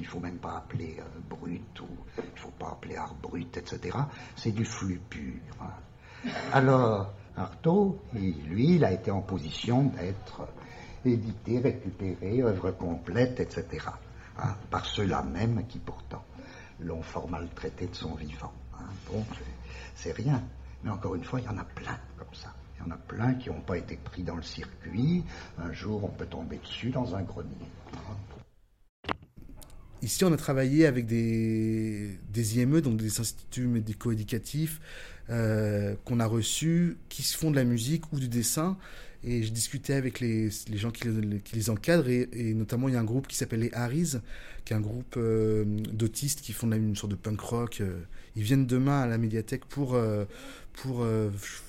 Il 0.00 0.06
faut 0.06 0.20
même 0.20 0.38
pas 0.38 0.56
appeler 0.56 0.96
euh, 0.98 1.20
brute 1.28 1.80
ou 1.80 1.88
il 2.18 2.38
faut 2.38 2.52
pas 2.58 2.70
appeler 2.70 2.96
art 2.96 3.14
brut, 3.14 3.56
etc. 3.56 3.96
C'est 4.36 4.52
du 4.52 4.64
flux 4.64 5.00
pur. 5.10 5.34
hein. 5.60 6.30
Alors, 6.52 7.12
Artaud, 7.36 8.00
lui, 8.14 8.76
il 8.76 8.84
a 8.84 8.92
été 8.92 9.10
en 9.10 9.20
position 9.20 9.84
d'être 9.84 10.46
édité, 11.04 11.58
récupéré, 11.58 12.42
œuvre 12.42 12.70
complète, 12.70 13.40
etc. 13.40 13.88
hein, 14.38 14.56
par 14.70 14.84
ceux-là 14.86 15.22
même 15.22 15.66
qui 15.68 15.78
pourtant 15.78 16.24
l'ont 16.80 17.02
fort 17.02 17.28
maltraité 17.28 17.86
de 17.86 17.94
son 17.94 18.14
vivant. 18.14 18.52
hein. 18.74 18.84
Bon, 19.10 19.24
c'est- 19.96 20.12
rien. 20.12 20.42
Mais 20.82 20.90
encore 20.90 21.14
une 21.14 21.24
fois, 21.24 21.40
il 21.40 21.46
y 21.46 21.48
en 21.48 21.56
a 21.56 21.64
plein 21.64 21.98
comme 22.18 22.34
ça. 22.34 22.52
Il 22.76 22.84
y 22.84 22.88
en 22.88 22.90
a 22.90 22.96
plein 22.98 23.34
qui 23.34 23.48
n'ont 23.48 23.60
pas 23.62 23.78
été 23.78 23.96
pris 23.96 24.22
dans 24.22 24.36
le 24.36 24.42
circuit. 24.42 25.24
Un 25.58 25.72
jour, 25.72 26.04
on 26.04 26.08
peut 26.08 26.26
tomber 26.26 26.58
dessus 26.58 26.90
dans 26.90 27.14
un 27.14 27.22
grenier. 27.22 27.48
hein. 27.94 28.16
Ici, 30.02 30.22
on 30.24 30.32
a 30.32 30.36
travaillé 30.36 30.84
avec 30.84 31.06
des, 31.06 32.18
des 32.28 32.58
IME, 32.58 32.82
donc 32.82 32.98
des 32.98 33.20
instituts 33.20 33.66
médico-éducatifs, 33.66 34.80
euh, 35.30 35.94
qu'on 36.04 36.20
a 36.20 36.26
reçus, 36.26 36.98
qui 37.08 37.22
se 37.22 37.38
font 37.38 37.50
de 37.50 37.56
la 37.56 37.64
musique 37.64 38.12
ou 38.12 38.20
du 38.20 38.28
dessin. 38.28 38.76
Et 39.26 39.42
je 39.42 39.52
discutais 39.52 39.94
avec 39.94 40.20
les, 40.20 40.50
gens 40.74 40.90
qui, 40.90 41.08
les- 41.52 41.70
encadrent, 41.70 42.08
et, 42.08 42.28
notamment 42.54 42.88
il 42.88 42.94
y 42.94 42.96
a 42.96 43.00
un 43.00 43.04
groupe 43.04 43.26
qui 43.26 43.36
s'appelle 43.36 43.60
les 43.60 43.72
Harris, 43.72 44.16
qui 44.64 44.72
est 44.72 44.76
un 44.76 44.80
groupe 44.80 45.14
euh, 45.16 45.64
d'autistes 45.64 46.40
qui 46.42 46.52
font 46.52 46.70
une 46.70 46.96
sorte 46.96 47.10
de 47.12 47.16
punk 47.16 47.40
rock. 47.40 47.78
euh. 47.80 48.00
Ils 48.36 48.42
viennent 48.42 48.66
demain 48.66 49.00
à 49.02 49.06
la 49.06 49.16
médiathèque 49.16 49.64
pour, 49.64 49.94
euh, 49.94 50.24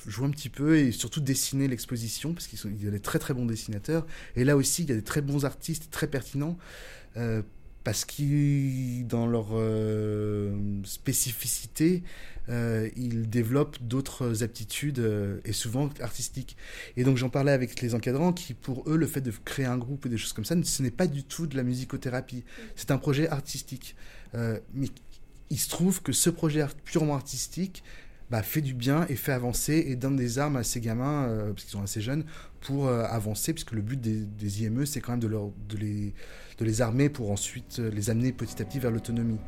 jouer 0.06 0.26
un 0.28 0.32
petit 0.32 0.50
peu 0.50 0.78
et 0.78 0.92
surtout 0.92 1.22
dessiner 1.22 1.68
l'exposition, 1.68 2.34
parce 2.34 2.48
qu'ils 2.48 2.60
sont 2.60 2.70
y 2.70 2.90
des 2.90 3.00
très 3.00 3.20
très 3.20 3.34
bons 3.34 3.46
dessinateurs. 3.46 4.06
Et 4.36 4.44
là 4.44 4.58
aussi, 4.58 4.84
il 4.84 4.90
y 4.90 4.92
a 4.92 4.96
des 4.96 5.04
très 5.04 5.22
bons 5.22 5.46
artistes, 5.46 5.90
très 5.92 6.08
pertinents. 6.08 6.58
Parce 7.86 8.04
qu'ils, 8.04 9.06
dans 9.06 9.28
leur 9.28 9.50
euh, 9.52 10.82
spécificité, 10.84 12.02
euh, 12.50 12.90
ils 12.96 13.30
développent 13.30 13.78
d'autres 13.80 14.44
aptitudes 14.44 14.98
euh, 14.98 15.40
et 15.46 15.54
souvent 15.54 15.90
artistiques. 16.02 16.58
Et 16.98 17.04
donc 17.04 17.18
j'en 17.18 17.30
parlais 17.30 17.52
avec 17.52 17.80
les 17.82 17.94
encadrants 17.94 18.34
qui, 18.34 18.56
pour 18.56 18.84
eux, 18.90 18.98
le 18.98 19.06
fait 19.06 19.22
de 19.22 19.32
créer 19.46 19.68
un 19.68 19.78
groupe 19.78 20.08
et 20.08 20.10
des 20.10 20.18
choses 20.18 20.34
comme 20.34 20.46
ça, 20.46 20.56
ce 20.62 20.82
n'est 20.82 20.90
pas 20.90 21.06
du 21.06 21.24
tout 21.24 21.46
de 21.46 21.56
la 21.56 21.62
musicothérapie. 21.62 22.44
C'est 22.76 22.90
un 22.90 22.98
projet 22.98 23.30
artistique. 23.30 23.96
Mais 24.34 24.90
il 25.50 25.60
se 25.60 25.70
trouve 25.70 26.02
que 26.02 26.12
ce 26.12 26.30
projet 26.30 26.66
purement 26.84 27.16
artistique 27.16 27.84
bah, 28.30 28.42
fait 28.42 28.62
du 28.62 28.74
bien 28.74 29.06
et 29.10 29.16
fait 29.16 29.32
avancer 29.32 29.86
et 29.88 29.96
donne 29.96 30.16
des 30.16 30.40
armes 30.40 30.56
à 30.56 30.64
ces 30.64 30.80
gamins, 30.82 31.26
euh, 31.26 31.54
parce 31.54 31.64
qu'ils 31.64 31.72
sont 31.72 31.84
assez 31.84 32.02
jeunes, 32.02 32.24
pour 32.62 32.88
euh, 32.88 33.04
avancer, 33.04 33.54
puisque 33.54 33.74
le 33.74 33.82
but 33.82 34.00
des, 34.00 34.64
IME, 34.64 34.86
c'est 34.86 35.02
quand 35.02 35.14
même 35.14 35.20
de, 35.20 35.28
leur, 35.28 35.52
de, 35.70 35.78
les, 35.78 36.14
de 36.58 36.66
les 36.66 36.82
armer 36.82 37.10
pour 37.10 37.32
ensuite 37.32 37.80
euh, 37.80 37.92
les 37.92 38.10
amener 38.10 38.32
petit 38.32 38.62
à 38.62 38.66
petit 38.66 38.80
vers 38.80 38.92
l'autonomie. 38.92 39.40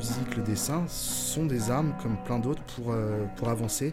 Musique, 0.00 0.34
le 0.34 0.42
dessin 0.42 0.86
sont 0.88 1.44
des 1.44 1.70
armes 1.70 1.94
comme 2.02 2.16
plein 2.24 2.38
d'autres 2.38 2.62
pour, 2.62 2.92
euh, 2.92 3.26
pour 3.36 3.50
avancer. 3.50 3.92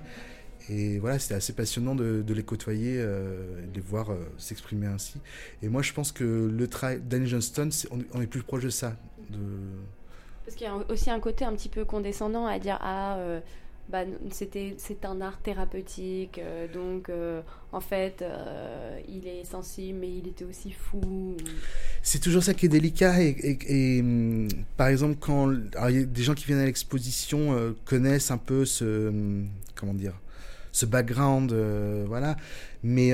Et 0.70 1.00
voilà, 1.00 1.20
c'était 1.20 1.36
assez 1.36 1.52
passionnant 1.52 1.96
de, 1.96 2.24
les 2.34 2.44
côtoyer, 2.44 2.96
euh, 2.98 3.62
de 3.68 3.76
les 3.76 3.82
voir 3.82 4.12
euh, 4.12 4.16
s'exprimer 4.38 4.88
ainsi. 4.88 5.20
Et 5.62 5.68
moi, 5.68 5.82
je 5.82 5.92
pense 5.92 6.14
que 6.14 6.24
le 6.24 6.68
travail 6.68 7.02
Danny 7.02 7.28
Johnston, 7.28 7.70
on, 7.92 8.00
on 8.14 8.22
est 8.22 8.28
plus 8.28 8.42
proche 8.42 8.64
de 8.64 8.70
ça. 8.70 8.96
De... 9.30 9.40
Parce 10.46 10.56
qu'il 10.56 10.66
y 10.66 10.70
a 10.70 10.76
aussi 10.90 11.10
un 11.10 11.20
côté 11.20 11.44
un 11.44 11.54
petit 11.54 11.68
peu 11.68 11.84
condescendant 11.84 12.46
à 12.46 12.58
dire 12.58 12.78
ah 12.82 13.18
euh, 13.18 13.42
bah, 13.90 14.04
c'était 14.32 14.76
c'est 14.78 15.06
un 15.06 15.22
art 15.22 15.42
thérapeutique 15.42 16.40
euh, 16.40 16.68
donc 16.74 17.10
euh, 17.10 17.42
en 17.72 17.80
fait 17.80 18.22
euh, 18.22 19.00
il 19.08 19.28
est 19.28 19.46
sensible 19.46 20.00
mais 20.02 20.10
il 20.18 20.28
était 20.28 20.46
aussi 20.46 20.72
fou. 20.72 21.36
C'est 22.04 22.20
toujours 22.20 22.44
ça 22.44 22.54
qui 22.54 22.66
est 22.66 22.70
délicat. 22.70 23.22
Et, 23.22 23.58
et- 23.68 24.02
hum, 24.02 24.48
par 24.78 24.88
exemple, 24.88 25.18
quand 25.20 25.48
des 25.50 26.24
gens 26.24 26.34
qui 26.34 26.46
viennent 26.46 26.60
à 26.60 26.66
l'exposition 26.66 27.74
connaissent 27.86 28.32
un 28.32 28.38
peu 28.38 28.66
ce 28.66 29.10
hum, 29.10 29.48
comment 29.76 29.94
dire 29.94 30.14
ce 30.74 30.86
background, 30.86 31.52
voilà. 32.08 32.38
Mais 32.84 33.12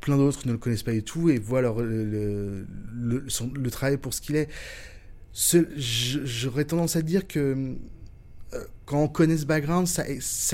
plein 0.00 0.16
d'autres 0.16 0.46
ne 0.46 0.52
le 0.52 0.58
connaissent 0.58 0.82
pas 0.82 0.92
du 0.92 1.02
tout 1.02 1.28
et 1.28 1.38
voient 1.38 1.60
leur, 1.60 1.80
le, 1.80 2.04
le, 2.04 3.26
le- 3.54 3.70
travail 3.70 3.98
pour 3.98 4.14
ce 4.14 4.22
qu'il 4.22 4.36
est. 4.36 4.48
J'aurais 5.76 6.64
tendance 6.64 6.96
à 6.96 7.02
dire 7.02 7.26
que 7.26 7.38
euh, 7.38 7.74
quand 8.92 9.02
on 9.02 9.08
connaît 9.08 9.38
ce 9.38 9.46
background, 9.46 9.86
ça, 9.88 10.04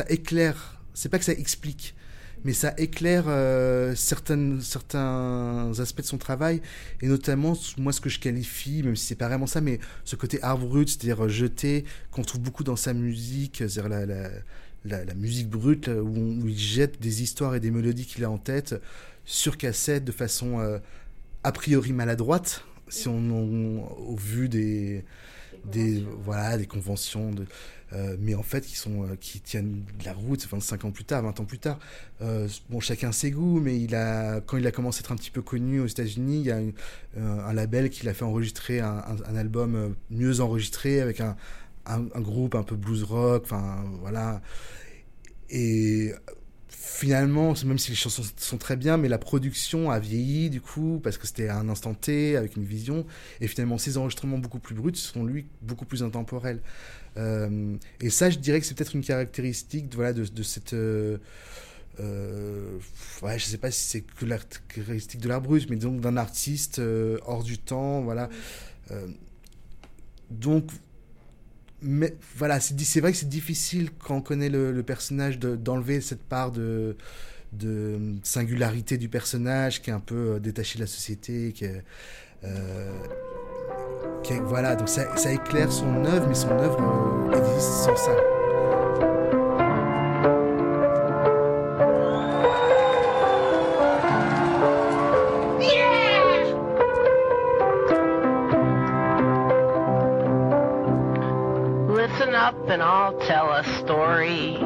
éclaire. 0.09 0.81
C'est 0.95 1.09
pas 1.09 1.19
que 1.19 1.25
ça 1.25 1.33
explique, 1.33 1.97
mais 2.45 2.53
ça 2.53 2.73
éclaire 2.79 3.25
euh, 3.27 3.97
certains 3.97 4.59
aspects 5.81 6.03
de 6.03 6.07
son 6.07 6.19
travail, 6.19 6.63
et 7.03 7.09
notamment 7.09 7.55
moi 7.79 7.93
ce 7.93 8.01
que 8.01 8.09
je 8.09 8.21
qualifie, 8.21 8.85
même 8.85 8.95
si 8.95 9.07
c'est 9.07 9.17
pas 9.17 9.27
vraiment 9.27 9.49
ça, 9.49 9.61
mais 9.61 9.81
ce 10.05 10.15
côté 10.15 10.41
art 10.43 10.59
brut, 10.59 10.89
c'est-à-dire 10.89 11.25
euh, 11.25 11.29
jeté, 11.29 11.85
qu'on 12.13 12.23
trouve 12.23 12.41
beaucoup 12.41 12.63
dans 12.63 12.77
sa 12.77 12.95
musique, 12.95 13.57
c'est-à-dire 13.69 13.89
la, 14.85 15.15
musique 15.15 15.49
brute, 15.51 15.89
où, 15.89 16.15
on- 16.17 16.47
il 16.47 16.57
jette 16.57 17.01
des 17.01 17.25
histoires 17.25 17.57
et 17.57 17.61
des 17.61 17.73
mélodies 17.73 18.07
qu'il 18.07 18.23
a 18.25 18.31
en 18.31 18.39
tête 18.39 18.77
sur 19.25 19.57
cassette 19.57 20.05
de 20.05 20.13
façon 20.13 20.61
euh, 20.61 20.79
a 21.43 21.51
priori 21.51 21.93
maladroite, 21.93 22.63
si 22.89 23.09
on, 23.09 23.19
on- 23.19 23.83
au 24.13 24.15
vu 24.17 24.49
des, 24.49 25.05
des 25.65 26.05
voilà 26.23 26.57
des 26.59 26.67
conventions 26.67 27.31
de 27.31 27.47
euh, 27.95 28.17
mais 28.21 28.35
en 28.35 28.43
fait 28.43 28.67
qui 28.67 28.77
sont 28.77 29.05
euh, 29.05 29.17
qui 29.19 29.41
tiennent 29.41 29.83
de 29.99 30.05
la 30.05 30.13
route 30.13 30.47
25 30.47 30.85
ans 30.85 30.91
plus 30.91 31.05
tard 31.05 31.23
20 31.23 31.41
ans 31.41 31.45
plus 31.45 31.59
tard. 31.59 31.79
Euh, 32.21 32.47
bon 32.69 32.81
chacun 32.81 33.13
ses 33.13 33.31
goûts 33.31 33.61
mais 33.61 33.81
il 33.81 33.95
a 33.95 34.41
quand 34.43 34.57
il 34.59 34.67
a 34.67 34.73
commencé 34.73 34.99
à 34.99 35.01
être 35.01 35.13
un 35.13 35.17
petit 35.17 35.31
peu 35.31 35.41
connu 35.43 35.81
aux 35.81 35.87
États-Unis 35.87 36.41
il 36.41 36.47
y 36.47 36.51
a 36.51 36.59
un 37.19 37.53
label 37.53 37.89
qui 37.91 38.05
l'a 38.05 38.13
fait 38.15 38.25
enregistrer 38.25 38.81
un, 38.81 39.03
un- 39.27 39.37
album 39.37 39.95
mieux 40.11 40.41
enregistré 40.41 41.01
avec 41.01 41.21
un, 41.21 41.37
un 41.87 42.21
groupe 42.21 42.55
un 42.55 42.63
peu 42.63 42.77
blues 42.77 43.05
rock 43.05 43.45
enfin 43.45 43.85
voilà. 44.01 44.43
Et 45.51 46.13
finalement, 46.91 47.55
même 47.65 47.79
si 47.79 47.91
les 47.91 47.97
chansons 47.97 48.23
sont 48.37 48.59
très 48.59 48.77
bien, 48.77 48.97
mais 48.97 49.09
la 49.09 49.19
production 49.19 49.91
a 49.91 49.99
vieilli 49.99 50.51
du 50.51 50.61
coup, 50.61 51.01
parce 51.03 51.19
que 51.19 51.27
c'était 51.27 51.49
à 51.49 51.57
un 51.57 51.69
instant 51.69 51.95
T, 51.95 52.37
avec 52.37 52.57
une 52.57 52.65
vision, 52.65 53.07
et 53.41 53.47
finalement 53.47 53.79
ces 53.79 53.99
enregistrements 53.99 54.39
beaucoup 54.39 54.59
plus 54.59 54.75
bruts 54.75 54.95
sont 54.95 55.25
lui 55.25 55.47
beaucoup 55.63 55.85
plus 55.85 56.03
intemporels. 56.03 56.61
Euh, 57.17 57.77
et 58.01 58.11
ça, 58.11 58.31
je 58.31 58.39
dirais 58.39 58.61
que 58.61 58.67
c'est 58.67 58.75
peut-être 58.75 58.95
une 58.95 59.05
caractéristique 59.05 59.95
voilà, 59.95 60.13
de 60.13 60.43
cette... 60.43 60.73
Euh, 60.73 61.19
euh, 62.01 62.79
ouais, 63.23 63.39
je 63.39 63.45
sais 63.45 63.59
pas 63.59 63.71
si 63.71 63.85
c'est 63.85 64.01
que 64.03 64.25
la 64.25 64.39
caractéristique 64.39 65.21
de 65.21 65.29
l'art 65.29 65.41
brut, 65.41 65.69
mais 65.69 65.77
donc 65.77 66.01
d'un 66.01 66.17
artiste 66.17 66.79
euh, 66.79 67.19
hors 67.27 67.43
du 67.43 67.59
temps, 67.59 68.03
voilà. 68.03 68.29
Euh, 68.91 69.09
donc, 70.31 70.71
mais 71.83 72.15
voilà, 72.37 72.59
c'est 72.61 73.01
vrai 73.01 73.13
que 73.13 73.19
c'est 73.19 73.29
difficile 73.29 73.91
quand 73.99 74.17
on 74.17 74.21
connaît 74.21 74.49
le, 74.49 74.73
le 74.73 74.83
personnage 74.83 75.39
de- 75.39 75.57
d'enlever 75.57 76.01
cette 76.01 76.23
part 76.23 76.51
de, 76.51 76.97
de 77.53 77.99
singularité 78.23 78.99
du 78.99 79.09
personnage 79.09 79.81
qui 79.83 79.91
est 79.91 79.93
un 79.93 80.01
peu 80.01 80.35
euh, 80.35 80.39
détaché 80.41 80.79
de 80.79 80.85
la 80.85 80.89
société, 80.89 81.53
qui 81.53 81.67
euh, 82.45 82.91
voilà, 84.45 84.77
donc 84.77 84.89
ça, 84.89 85.17
ça 85.17 85.33
éclaire 85.33 85.73
son 85.73 86.05
œuvre, 86.05 86.27
mais 86.29 86.35
son 86.35 86.51
œuvre 86.51 87.31
euh, 87.33 87.39
existe 87.39 87.69
sans 87.85 87.97
ça. 87.97 88.17
Listen 102.11 102.35
up 102.35 102.69
and 102.69 102.83
I'll 102.83 103.17
tell 103.27 103.51
a 103.51 103.63
story 103.81 104.57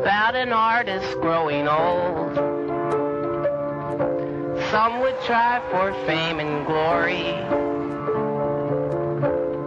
about 0.00 0.34
an 0.34 0.52
artist 0.52 1.12
growing 1.20 1.68
old. 1.68 2.34
Some 4.70 5.00
would 5.02 5.20
try 5.20 5.62
for 5.70 5.92
fame 6.06 6.40
and 6.40 6.66
glory, 6.66 7.34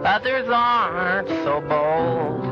others 0.04 0.48
aren't 0.48 1.28
so 1.28 1.60
bold. 1.60 2.47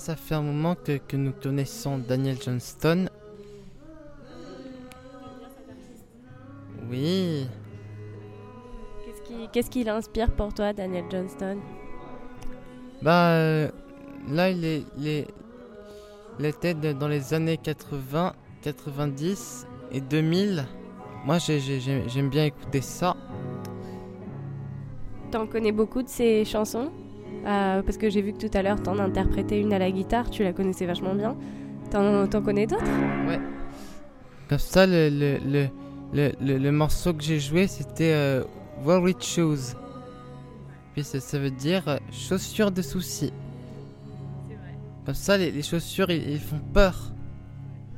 Là, 0.00 0.04
ça 0.06 0.16
fait 0.16 0.34
un 0.34 0.40
moment 0.40 0.76
que, 0.76 0.96
que 0.96 1.14
nous 1.18 1.32
connaissons 1.32 1.98
Daniel 1.98 2.38
Johnston. 2.42 3.10
Oui. 6.90 7.46
Qu'est-ce 9.04 9.22
qui, 9.28 9.48
qu'est-ce 9.52 9.68
qui 9.70 9.84
l'inspire 9.84 10.30
pour 10.30 10.54
toi, 10.54 10.72
Daniel 10.72 11.04
Johnston? 11.10 11.58
Bah, 13.02 13.32
euh, 13.32 13.70
là, 14.30 14.48
il 14.48 14.64
est, 14.64 14.84
il 14.96 15.06
est- 15.06 15.28
il 16.38 16.46
était 16.46 16.72
dans 16.72 17.08
les 17.08 17.34
années 17.34 17.58
80, 17.58 18.32
90 18.62 19.66
et 19.92 20.00
2000. 20.00 20.64
Moi, 21.26 21.36
j'ai- 21.36 21.60
j'ai- 21.60 21.78
j'ai- 21.80 22.08
j'aime 22.08 22.30
bien 22.30 22.46
écouter 22.46 22.80
ça. 22.80 23.14
T'en 25.30 25.46
connais 25.46 25.72
beaucoup 25.72 26.02
de 26.02 26.08
ses 26.08 26.46
chansons? 26.46 26.90
Euh, 27.46 27.82
Parce 27.82 27.96
que 27.96 28.10
j'ai 28.10 28.22
vu 28.22 28.32
que 28.32 28.38
tout 28.46 28.50
à 28.56 28.62
l'heure, 28.62 28.82
t'en 28.82 28.98
interprétais 28.98 29.60
une 29.60 29.72
à 29.72 29.78
la 29.78 29.90
guitare, 29.90 30.28
tu 30.30 30.42
la 30.42 30.52
connaissais 30.52 30.86
vachement 30.86 31.14
bien. 31.14 31.36
T'en, 31.90 32.26
t'en 32.26 32.42
connais 32.42 32.66
d'autres? 32.66 32.84
Ouais. 33.26 33.40
Comme 34.48 34.58
ça, 34.58 34.86
le, 34.86 35.08
le, 35.08 35.38
le, 35.44 35.68
le, 36.12 36.32
le- 36.40 36.58
le 36.58 36.72
morceau 36.72 37.14
que 37.14 37.22
j'ai 37.22 37.38
joué, 37.40 37.66
c'était 37.66 38.12
euh, 38.12 38.44
Worry 38.84 39.14
Shoes. 39.20 39.74
Puis 40.92 41.04
ça, 41.04 41.20
ça 41.20 41.38
veut 41.38 41.50
dire 41.50 41.86
euh, 41.88 41.98
chaussures 42.12 42.70
de 42.72 42.82
soucis. 42.82 43.32
Comme 45.06 45.14
ça, 45.14 45.38
les, 45.38 45.50
les 45.50 45.62
chaussures, 45.62 46.10
ils, 46.10 46.30
ils 46.32 46.40
font 46.40 46.60
peur. 46.74 47.12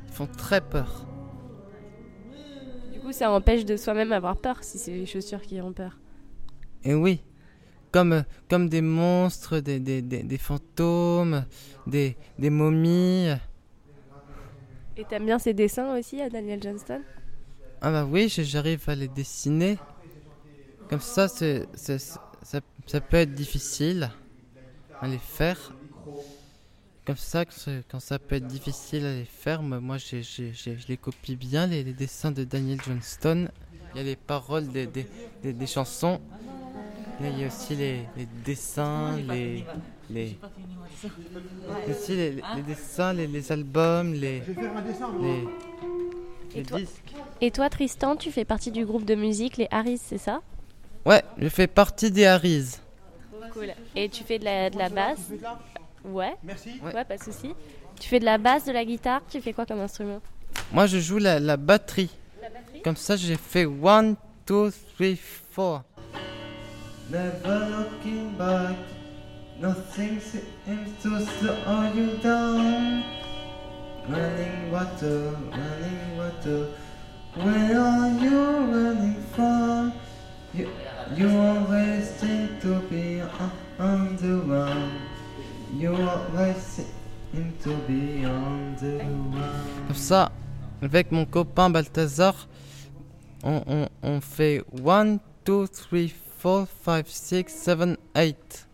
Ils 0.07 0.13
font 0.13 0.27
très 0.27 0.61
peur. 0.61 1.05
Du 2.93 2.99
coup, 2.99 3.11
ça 3.11 3.31
empêche 3.31 3.65
de 3.65 3.75
soi-même 3.75 4.11
avoir 4.13 4.37
peur 4.37 4.57
si 4.63 4.77
c'est 4.77 4.91
les 4.93 5.05
chaussures 5.05 5.41
qui 5.41 5.59
ont 5.59 5.73
peur. 5.73 5.99
Et 6.83 6.93
oui, 6.93 7.21
comme, 7.93 8.11
euh, 8.13 8.21
comme 8.49 8.67
des 8.67 8.81
monstres, 8.81 9.59
des, 9.59 9.79
des, 9.79 10.01
des, 10.01 10.23
des 10.23 10.37
fantômes, 10.37 11.45
des, 11.87 12.17
des 12.39 12.49
momies. 12.49 13.29
Et 14.97 15.05
t'aimes 15.05 15.25
bien 15.25 15.39
ses 15.39 15.53
dessins 15.53 15.97
aussi, 15.97 16.19
à 16.21 16.29
Daniel 16.29 16.61
Johnston? 16.61 17.01
Ah 17.81 17.91
bah 17.91 18.05
oui, 18.09 18.27
j'arrive 18.29 18.83
à 18.87 18.95
les 18.95 19.07
dessiner. 19.07 19.77
Comme 20.89 21.01
ça, 21.01 21.27
c'est, 21.27 21.67
c'est- 21.75 21.99
ça, 22.41 22.59
ça 22.87 23.01
peut 23.01 23.17
être 23.17 23.33
difficile 23.33 24.09
à 25.01 25.07
les 25.07 25.17
faire. 25.17 25.73
Comme 27.05 27.17
ça, 27.17 27.43
quand 27.91 27.99
ça 27.99 28.17
peut 28.17 28.35
être 28.35 28.47
difficile 28.47 29.05
à 29.05 29.13
les 29.13 29.25
faire, 29.25 29.61
moi, 29.61 29.79
moi, 29.79 29.97
j'ai- 29.97 30.23
j'ai- 30.23 30.53
j'ai- 30.53 30.77
je 30.77 30.87
les 30.87 30.97
copie 30.97 31.35
bien, 31.35 31.67
les, 31.67 31.83
les 31.83 31.93
dessins 31.93 32.31
de 32.31 32.43
Daniel 32.43 32.79
Johnston. 32.81 33.49
Il 33.93 33.97
y 33.97 34.01
a 34.01 34.03
les 34.03 34.15
paroles 34.15 34.67
des, 34.69 34.87
des, 34.87 35.05
des- 35.43 35.53
des 35.53 35.67
chansons. 35.67 36.19
Là, 37.19 37.29
il 37.29 37.39
y 37.39 37.43
a 37.43 37.47
aussi 37.47 37.75
les, 37.75 38.01
les 38.17 38.27
dessins, 38.45 39.17
les... 39.17 39.63
les... 40.09 40.37
aussi 41.89 42.15
les, 42.15 42.31
les 42.31 42.61
dessins, 42.67 43.13
les, 43.13 43.27
les 43.27 43.51
albums, 43.51 44.13
les... 44.13 44.41
les, 45.21 45.43
Et 46.53 46.57
les 46.57 46.63
toi 46.63 46.79
disques. 46.79 47.13
Et 47.41 47.51
toi, 47.51 47.69
Tristan, 47.69 48.15
tu 48.15 48.31
fais 48.31 48.45
partie 48.45 48.71
du 48.71 48.85
groupe 48.85 49.05
de 49.05 49.15
musique 49.15 49.57
Les 49.57 49.67
Harris, 49.71 49.99
c'est 50.03 50.17
ça? 50.17 50.41
Ouais, 51.05 51.23
je 51.37 51.49
fais 51.49 51.67
partie 51.67 52.11
des 52.11 52.25
Harris. 52.25 52.77
Cool. 53.51 53.73
Et 53.95 54.09
tu 54.09 54.23
fais 54.23 54.39
de 54.39 54.45
la, 54.45 54.69
de 54.69 54.77
la 54.77 54.89
basse 54.89 55.29
Ouais. 56.03 56.35
Merci. 56.43 56.71
Ouais, 56.83 57.05
pas 57.05 57.17
de 57.17 57.23
souci. 57.23 57.53
Tu 57.99 58.09
fais 58.09 58.19
de 58.19 58.25
la 58.25 58.37
basse, 58.37 58.65
de 58.65 58.71
la 58.71 58.83
guitare, 58.83 59.21
tu 59.29 59.39
fais 59.39 59.53
quoi 59.53 59.65
comme 59.65 59.79
instrument? 59.79 60.21
Moi, 60.71 60.87
je 60.87 60.99
joue 60.99 61.19
la, 61.19 61.39
la 61.39 61.57
batterie. 61.57 62.09
Comme 62.83 62.95
ça, 62.97 63.15
j'ai 63.15 63.35
fait 63.37 63.65
1, 63.65 64.15
2, 64.47 64.71
3, 65.53 65.83
4. 65.92 65.92
Never 67.13 67.59
looking 67.69 68.33
back, 68.39 68.75
nothing 69.59 70.19
seems 70.19 71.03
to 71.03 71.25
slow 71.37 71.91
you 71.93 72.17
down. 72.17 73.03
running 74.09 74.71
water, 74.71 75.37
running 75.51 76.17
water. 76.17 76.67
Where 77.35 77.79
are 77.79 78.09
you 78.17 78.39
running 78.73 79.23
from? 79.35 79.93
You, 80.53 80.69
you 81.15 81.29
always 81.29 82.09
seem 82.17 82.57
to 82.61 82.79
be 82.89 83.21
on, 83.77 84.17
the 84.17 84.41
run. 84.45 84.91
You 85.77 85.95
always 85.95 86.57
seem 87.31 87.53
to 87.61 87.75
be 87.87 88.25
on 88.25 88.75
the 88.81 88.97
run. 88.97 89.87
Comme 89.87 89.95
ça, 89.95 90.31
avec 90.81 91.11
mon 91.11 91.25
copain 91.25 91.69
Balthazar, 91.69 92.33
on, 93.43 93.61
on, 93.67 93.89
on 94.01 94.19
fait 94.19 94.63
1, 94.83 95.19
2, 95.45 95.67
3, 95.67 96.09
4, 96.43 96.67
5, 96.83 97.07
6, 97.07 97.45
7, 97.47 97.77
8. 98.17 98.67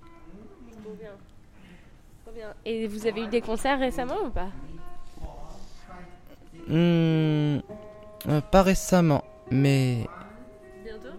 Trop 0.82 0.92
bien. 1.00 1.10
Trop 2.26 2.34
bien. 2.34 2.54
Et 2.66 2.88
vous 2.88 3.06
avez 3.06 3.22
eu 3.22 3.28
des 3.28 3.42
concerts 3.42 3.78
récemment 3.78 4.16
ou 4.26 4.32
pas? 4.32 4.50
Euh, 6.72 7.62
pas 8.52 8.64
récemment, 8.64 9.24
mais... 9.52 10.08
Bientôt? 10.84 11.10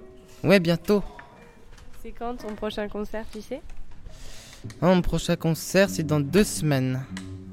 Ouais, 0.43 0.59
bientôt. 0.59 1.05
C'est 2.03 2.11
quand 2.11 2.35
ton 2.37 2.57
prochain 2.57 2.89
concert, 2.89 3.25
tu 3.33 3.41
sais? 3.41 3.63
Ah, 4.83 4.87
mon 4.87 5.03
prochain 5.03 5.37
concert, 5.37 5.89
c'est 5.89 6.03
dans 6.03 6.19
deux 6.19 6.45
semaines. 6.45 7.01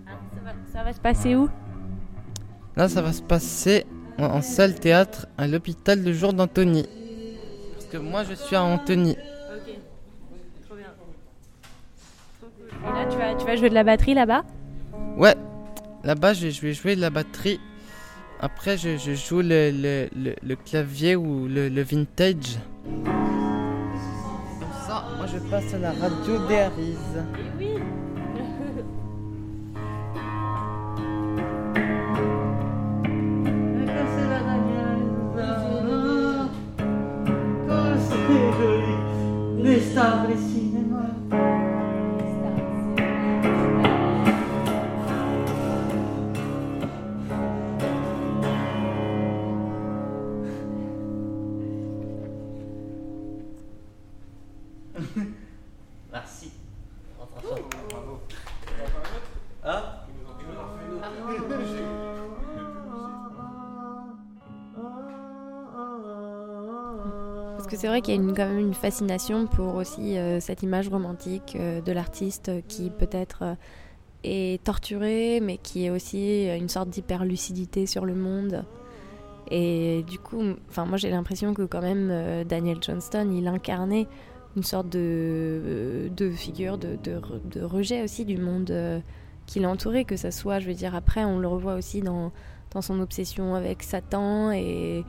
ça, 0.08 0.42
va, 0.44 0.52
ça 0.74 0.84
va 0.84 0.94
se 0.94 1.00
passer 1.00 1.36
où? 1.36 1.50
Là, 2.76 2.90
ça 2.90 3.04
va 3.04 3.14
se 3.14 3.22
passer 3.22 3.86
en, 4.18 4.24
en 4.26 4.42
salle 4.42 4.74
théâtre 4.74 5.28
à 5.38 5.48
l'hôpital 5.48 6.04
de 6.04 6.12
jour 6.14 6.34
d'Antony. 6.34 6.88
Parce 7.90 8.04
que 8.04 8.10
moi, 8.10 8.24
je 8.26 8.34
suis 8.34 8.56
à 8.56 8.64
Antony. 8.64 9.12
Ok. 9.12 9.18
Trop 10.68 10.76
bien. 10.76 10.88
Trop 12.40 12.50
cool. 12.58 12.68
Et 12.68 12.94
là, 12.94 13.06
tu 13.10 13.18
vas, 13.18 13.36
tu 13.36 13.46
vas 13.46 13.56
jouer 13.56 13.70
de 13.70 13.74
la 13.76 13.84
batterie 13.86 14.14
là-bas? 14.14 14.44
Ouais, 15.16 15.36
là-bas, 16.04 16.34
je, 16.34 16.50
je 16.50 16.62
vais 16.62 16.74
jouer 16.74 16.98
de 16.98 17.02
la 17.02 17.10
batterie. 17.10 17.62
Après, 18.42 18.78
je, 18.78 18.98
je 18.98 19.14
joue 19.14 19.42
le, 19.42 19.72
le, 19.72 20.10
le, 20.16 20.36
le 20.44 20.56
clavier 20.58 21.16
ou 21.16 21.48
le, 21.48 21.70
le 21.70 21.82
vintage. 21.82 22.60
Comme 22.84 23.06
ça, 24.86 25.06
moi, 25.16 25.26
je 25.28 25.38
passe 25.50 25.74
à 25.74 25.78
la 25.78 25.92
radio 25.94 26.46
des 26.48 26.58
Harris. 26.58 26.98
oui 27.58 27.70
c'est 67.78 67.88
vrai 67.88 68.02
qu'il 68.02 68.16
y 68.16 68.18
a 68.18 68.22
une, 68.22 68.34
quand 68.34 68.48
même 68.48 68.58
une 68.58 68.74
fascination 68.74 69.46
pour 69.46 69.76
aussi 69.76 70.18
euh, 70.18 70.40
cette 70.40 70.64
image 70.64 70.90
romantique 70.90 71.56
euh, 71.56 71.80
de 71.80 71.92
l'artiste 71.92 72.52
qui 72.68 72.90
peut-être 72.90 73.44
euh, 73.44 73.54
est 74.24 74.64
torturé, 74.64 75.40
mais 75.42 75.58
qui 75.58 75.86
est 75.86 75.92
aussi 75.92 76.48
une 76.48 76.70
sorte 76.70 76.90
d'hyperlucidité 76.90 77.86
sur 77.86 78.04
le 78.04 78.16
monde. 78.16 78.66
Et 79.52 80.04
du 80.08 80.18
coup, 80.18 80.42
moi 80.42 80.98
j'ai 80.98 81.12
l'impression 81.12 81.54
que 81.54 81.62
quand 81.62 81.82
même 81.82 82.44
Daniel 82.46 82.80
Johnston, 82.82 83.32
il 83.32 83.48
incarnait 83.48 84.08
une 84.58 84.64
sorte 84.64 84.90
de, 84.90 86.10
de 86.18 86.32
figure 86.32 86.80
de, 86.80 86.98
de, 87.02 87.22
de 87.46 87.62
rejet 87.62 88.04
aussi 88.04 88.26
du 88.26 88.38
monde 88.38 88.74
qui 89.46 89.60
l'entourait, 89.60 90.04
que 90.04 90.18
ça 90.18 90.32
soit, 90.32 90.60
je 90.60 90.68
veux 90.68 90.74
dire, 90.74 90.96
après 90.96 91.24
on 91.24 91.38
le 91.38 91.48
revoit 91.48 91.76
aussi 91.76 92.02
dans, 92.02 92.34
dans 92.72 92.82
son 92.82 93.00
obsession 93.00 93.56
avec 93.56 93.84
Satan 93.84 94.52
et, 94.52 95.06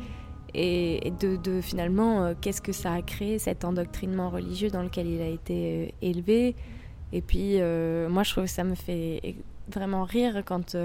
et, 0.54 1.12
de, 1.20 1.60
finalement 1.60 2.22
euh, 2.22 2.34
qu'est-ce 2.40 2.62
que 2.62 2.72
ça 2.72 2.92
a 2.92 3.02
créé 3.02 3.38
cet 3.38 3.64
endoctrinement 3.64 4.30
religieux 4.30 4.70
dans 4.70 4.82
lequel 4.82 5.06
il 5.06 5.20
a 5.20 5.28
été 5.28 5.86
euh, 5.86 5.90
élevé. 6.02 6.56
Et 7.12 7.22
puis 7.22 7.60
euh, 7.60 8.08
moi 8.08 8.22
je 8.22 8.32
trouve 8.32 8.44
que 8.44 8.50
ça 8.50 8.64
me 8.64 8.74
fait 8.74 9.36
vraiment 9.72 10.04
rire 10.04 10.42
quand 10.44 10.76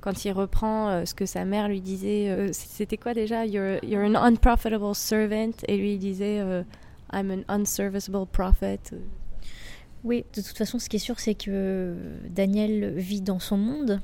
quand 0.00 0.24
il 0.24 0.30
reprend 0.30 1.04
ce 1.04 1.12
que 1.12 1.26
sa 1.26 1.44
mère 1.44 1.68
lui 1.68 1.80
disait, 1.80 2.52
c'était 2.52 2.96
quoi 2.96 3.14
déjà? 3.14 3.44
You're, 3.44 3.84
you're 3.84 4.04
an 4.04 4.14
unprofitable 4.14 4.94
servant. 4.94 5.50
Et 5.66 5.76
lui 5.76 5.94
il 5.94 5.98
disait 5.98 6.38
I'm 7.12 7.30
an 7.32 7.42
unserviceable 7.52 8.26
prophet. 8.26 8.78
Oui, 10.04 10.24
de 10.36 10.40
toute 10.40 10.56
façon, 10.56 10.78
ce 10.78 10.88
qui 10.88 10.96
est 10.96 11.00
sûr, 11.00 11.18
c'est 11.18 11.34
que 11.34 11.96
Daniel 12.30 12.94
vit 12.94 13.20
dans 13.20 13.40
son 13.40 13.56
monde, 13.56 14.00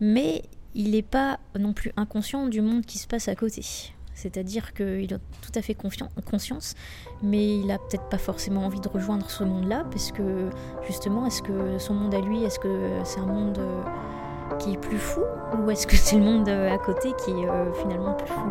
mais 0.00 0.42
il 0.74 0.92
n'est 0.92 1.02
pas 1.02 1.38
non 1.58 1.72
plus 1.72 1.92
inconscient 1.96 2.48
du 2.48 2.62
monde 2.62 2.86
qui 2.86 2.98
se 2.98 3.06
passe 3.06 3.28
à 3.28 3.34
côté. 3.34 3.62
C'est-à-dire 4.14 4.72
qu'il 4.72 5.12
a 5.12 5.18
tout 5.18 5.52
à 5.54 5.62
fait 5.62 5.74
conscience, 5.74 6.74
mais 7.22 7.58
il 7.58 7.70
a 7.70 7.78
peut-être 7.78 8.08
pas 8.08 8.18
forcément 8.18 8.64
envie 8.64 8.80
de 8.80 8.88
rejoindre 8.88 9.28
ce 9.28 9.44
monde-là, 9.44 9.84
parce 9.90 10.12
que 10.12 10.50
justement, 10.86 11.26
est-ce 11.26 11.42
que 11.42 11.78
son 11.78 11.94
monde 11.94 12.14
à 12.14 12.20
lui, 12.20 12.44
est-ce 12.44 12.58
que 12.58 12.88
c'est 13.04 13.20
un 13.20 13.26
monde 13.26 13.58
euh, 13.58 14.56
qui 14.58 14.74
est 14.74 14.78
plus 14.78 14.98
fou, 14.98 15.22
ou 15.58 15.70
est-ce 15.70 15.86
que 15.86 15.96
c'est 15.96 16.16
le 16.16 16.24
monde 16.24 16.48
euh, 16.48 16.72
à 16.72 16.78
côté 16.78 17.12
qui 17.24 17.32
est 17.32 17.48
euh, 17.48 17.72
finalement 17.74 18.14
plus 18.14 18.28
fou? 18.28 18.50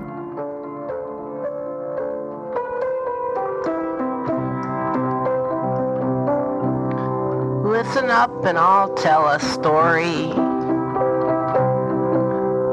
Listen 7.74 8.10
up 8.10 8.46
and 8.46 8.58
I'll 8.58 8.94
tell 8.96 9.28
a 9.28 9.40
story 9.40 10.32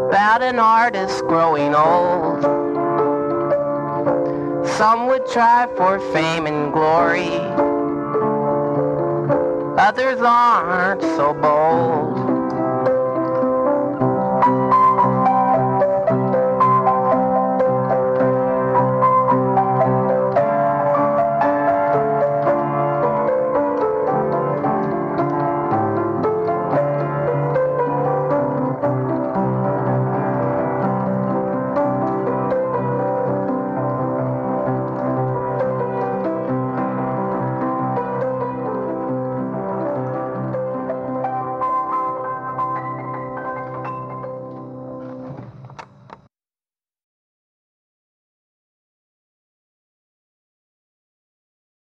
about 0.09 0.43
an 0.43 0.59
artist 0.59 1.25
growing 1.27 1.75
old. 1.75 2.60
Some 4.81 5.09
would 5.09 5.27
try 5.27 5.69
for 5.77 6.01
fame 6.11 6.47
and 6.47 6.73
glory, 6.73 7.37
others 9.79 10.23
aren't 10.23 11.03
so 11.03 11.35
bold. 11.35 12.20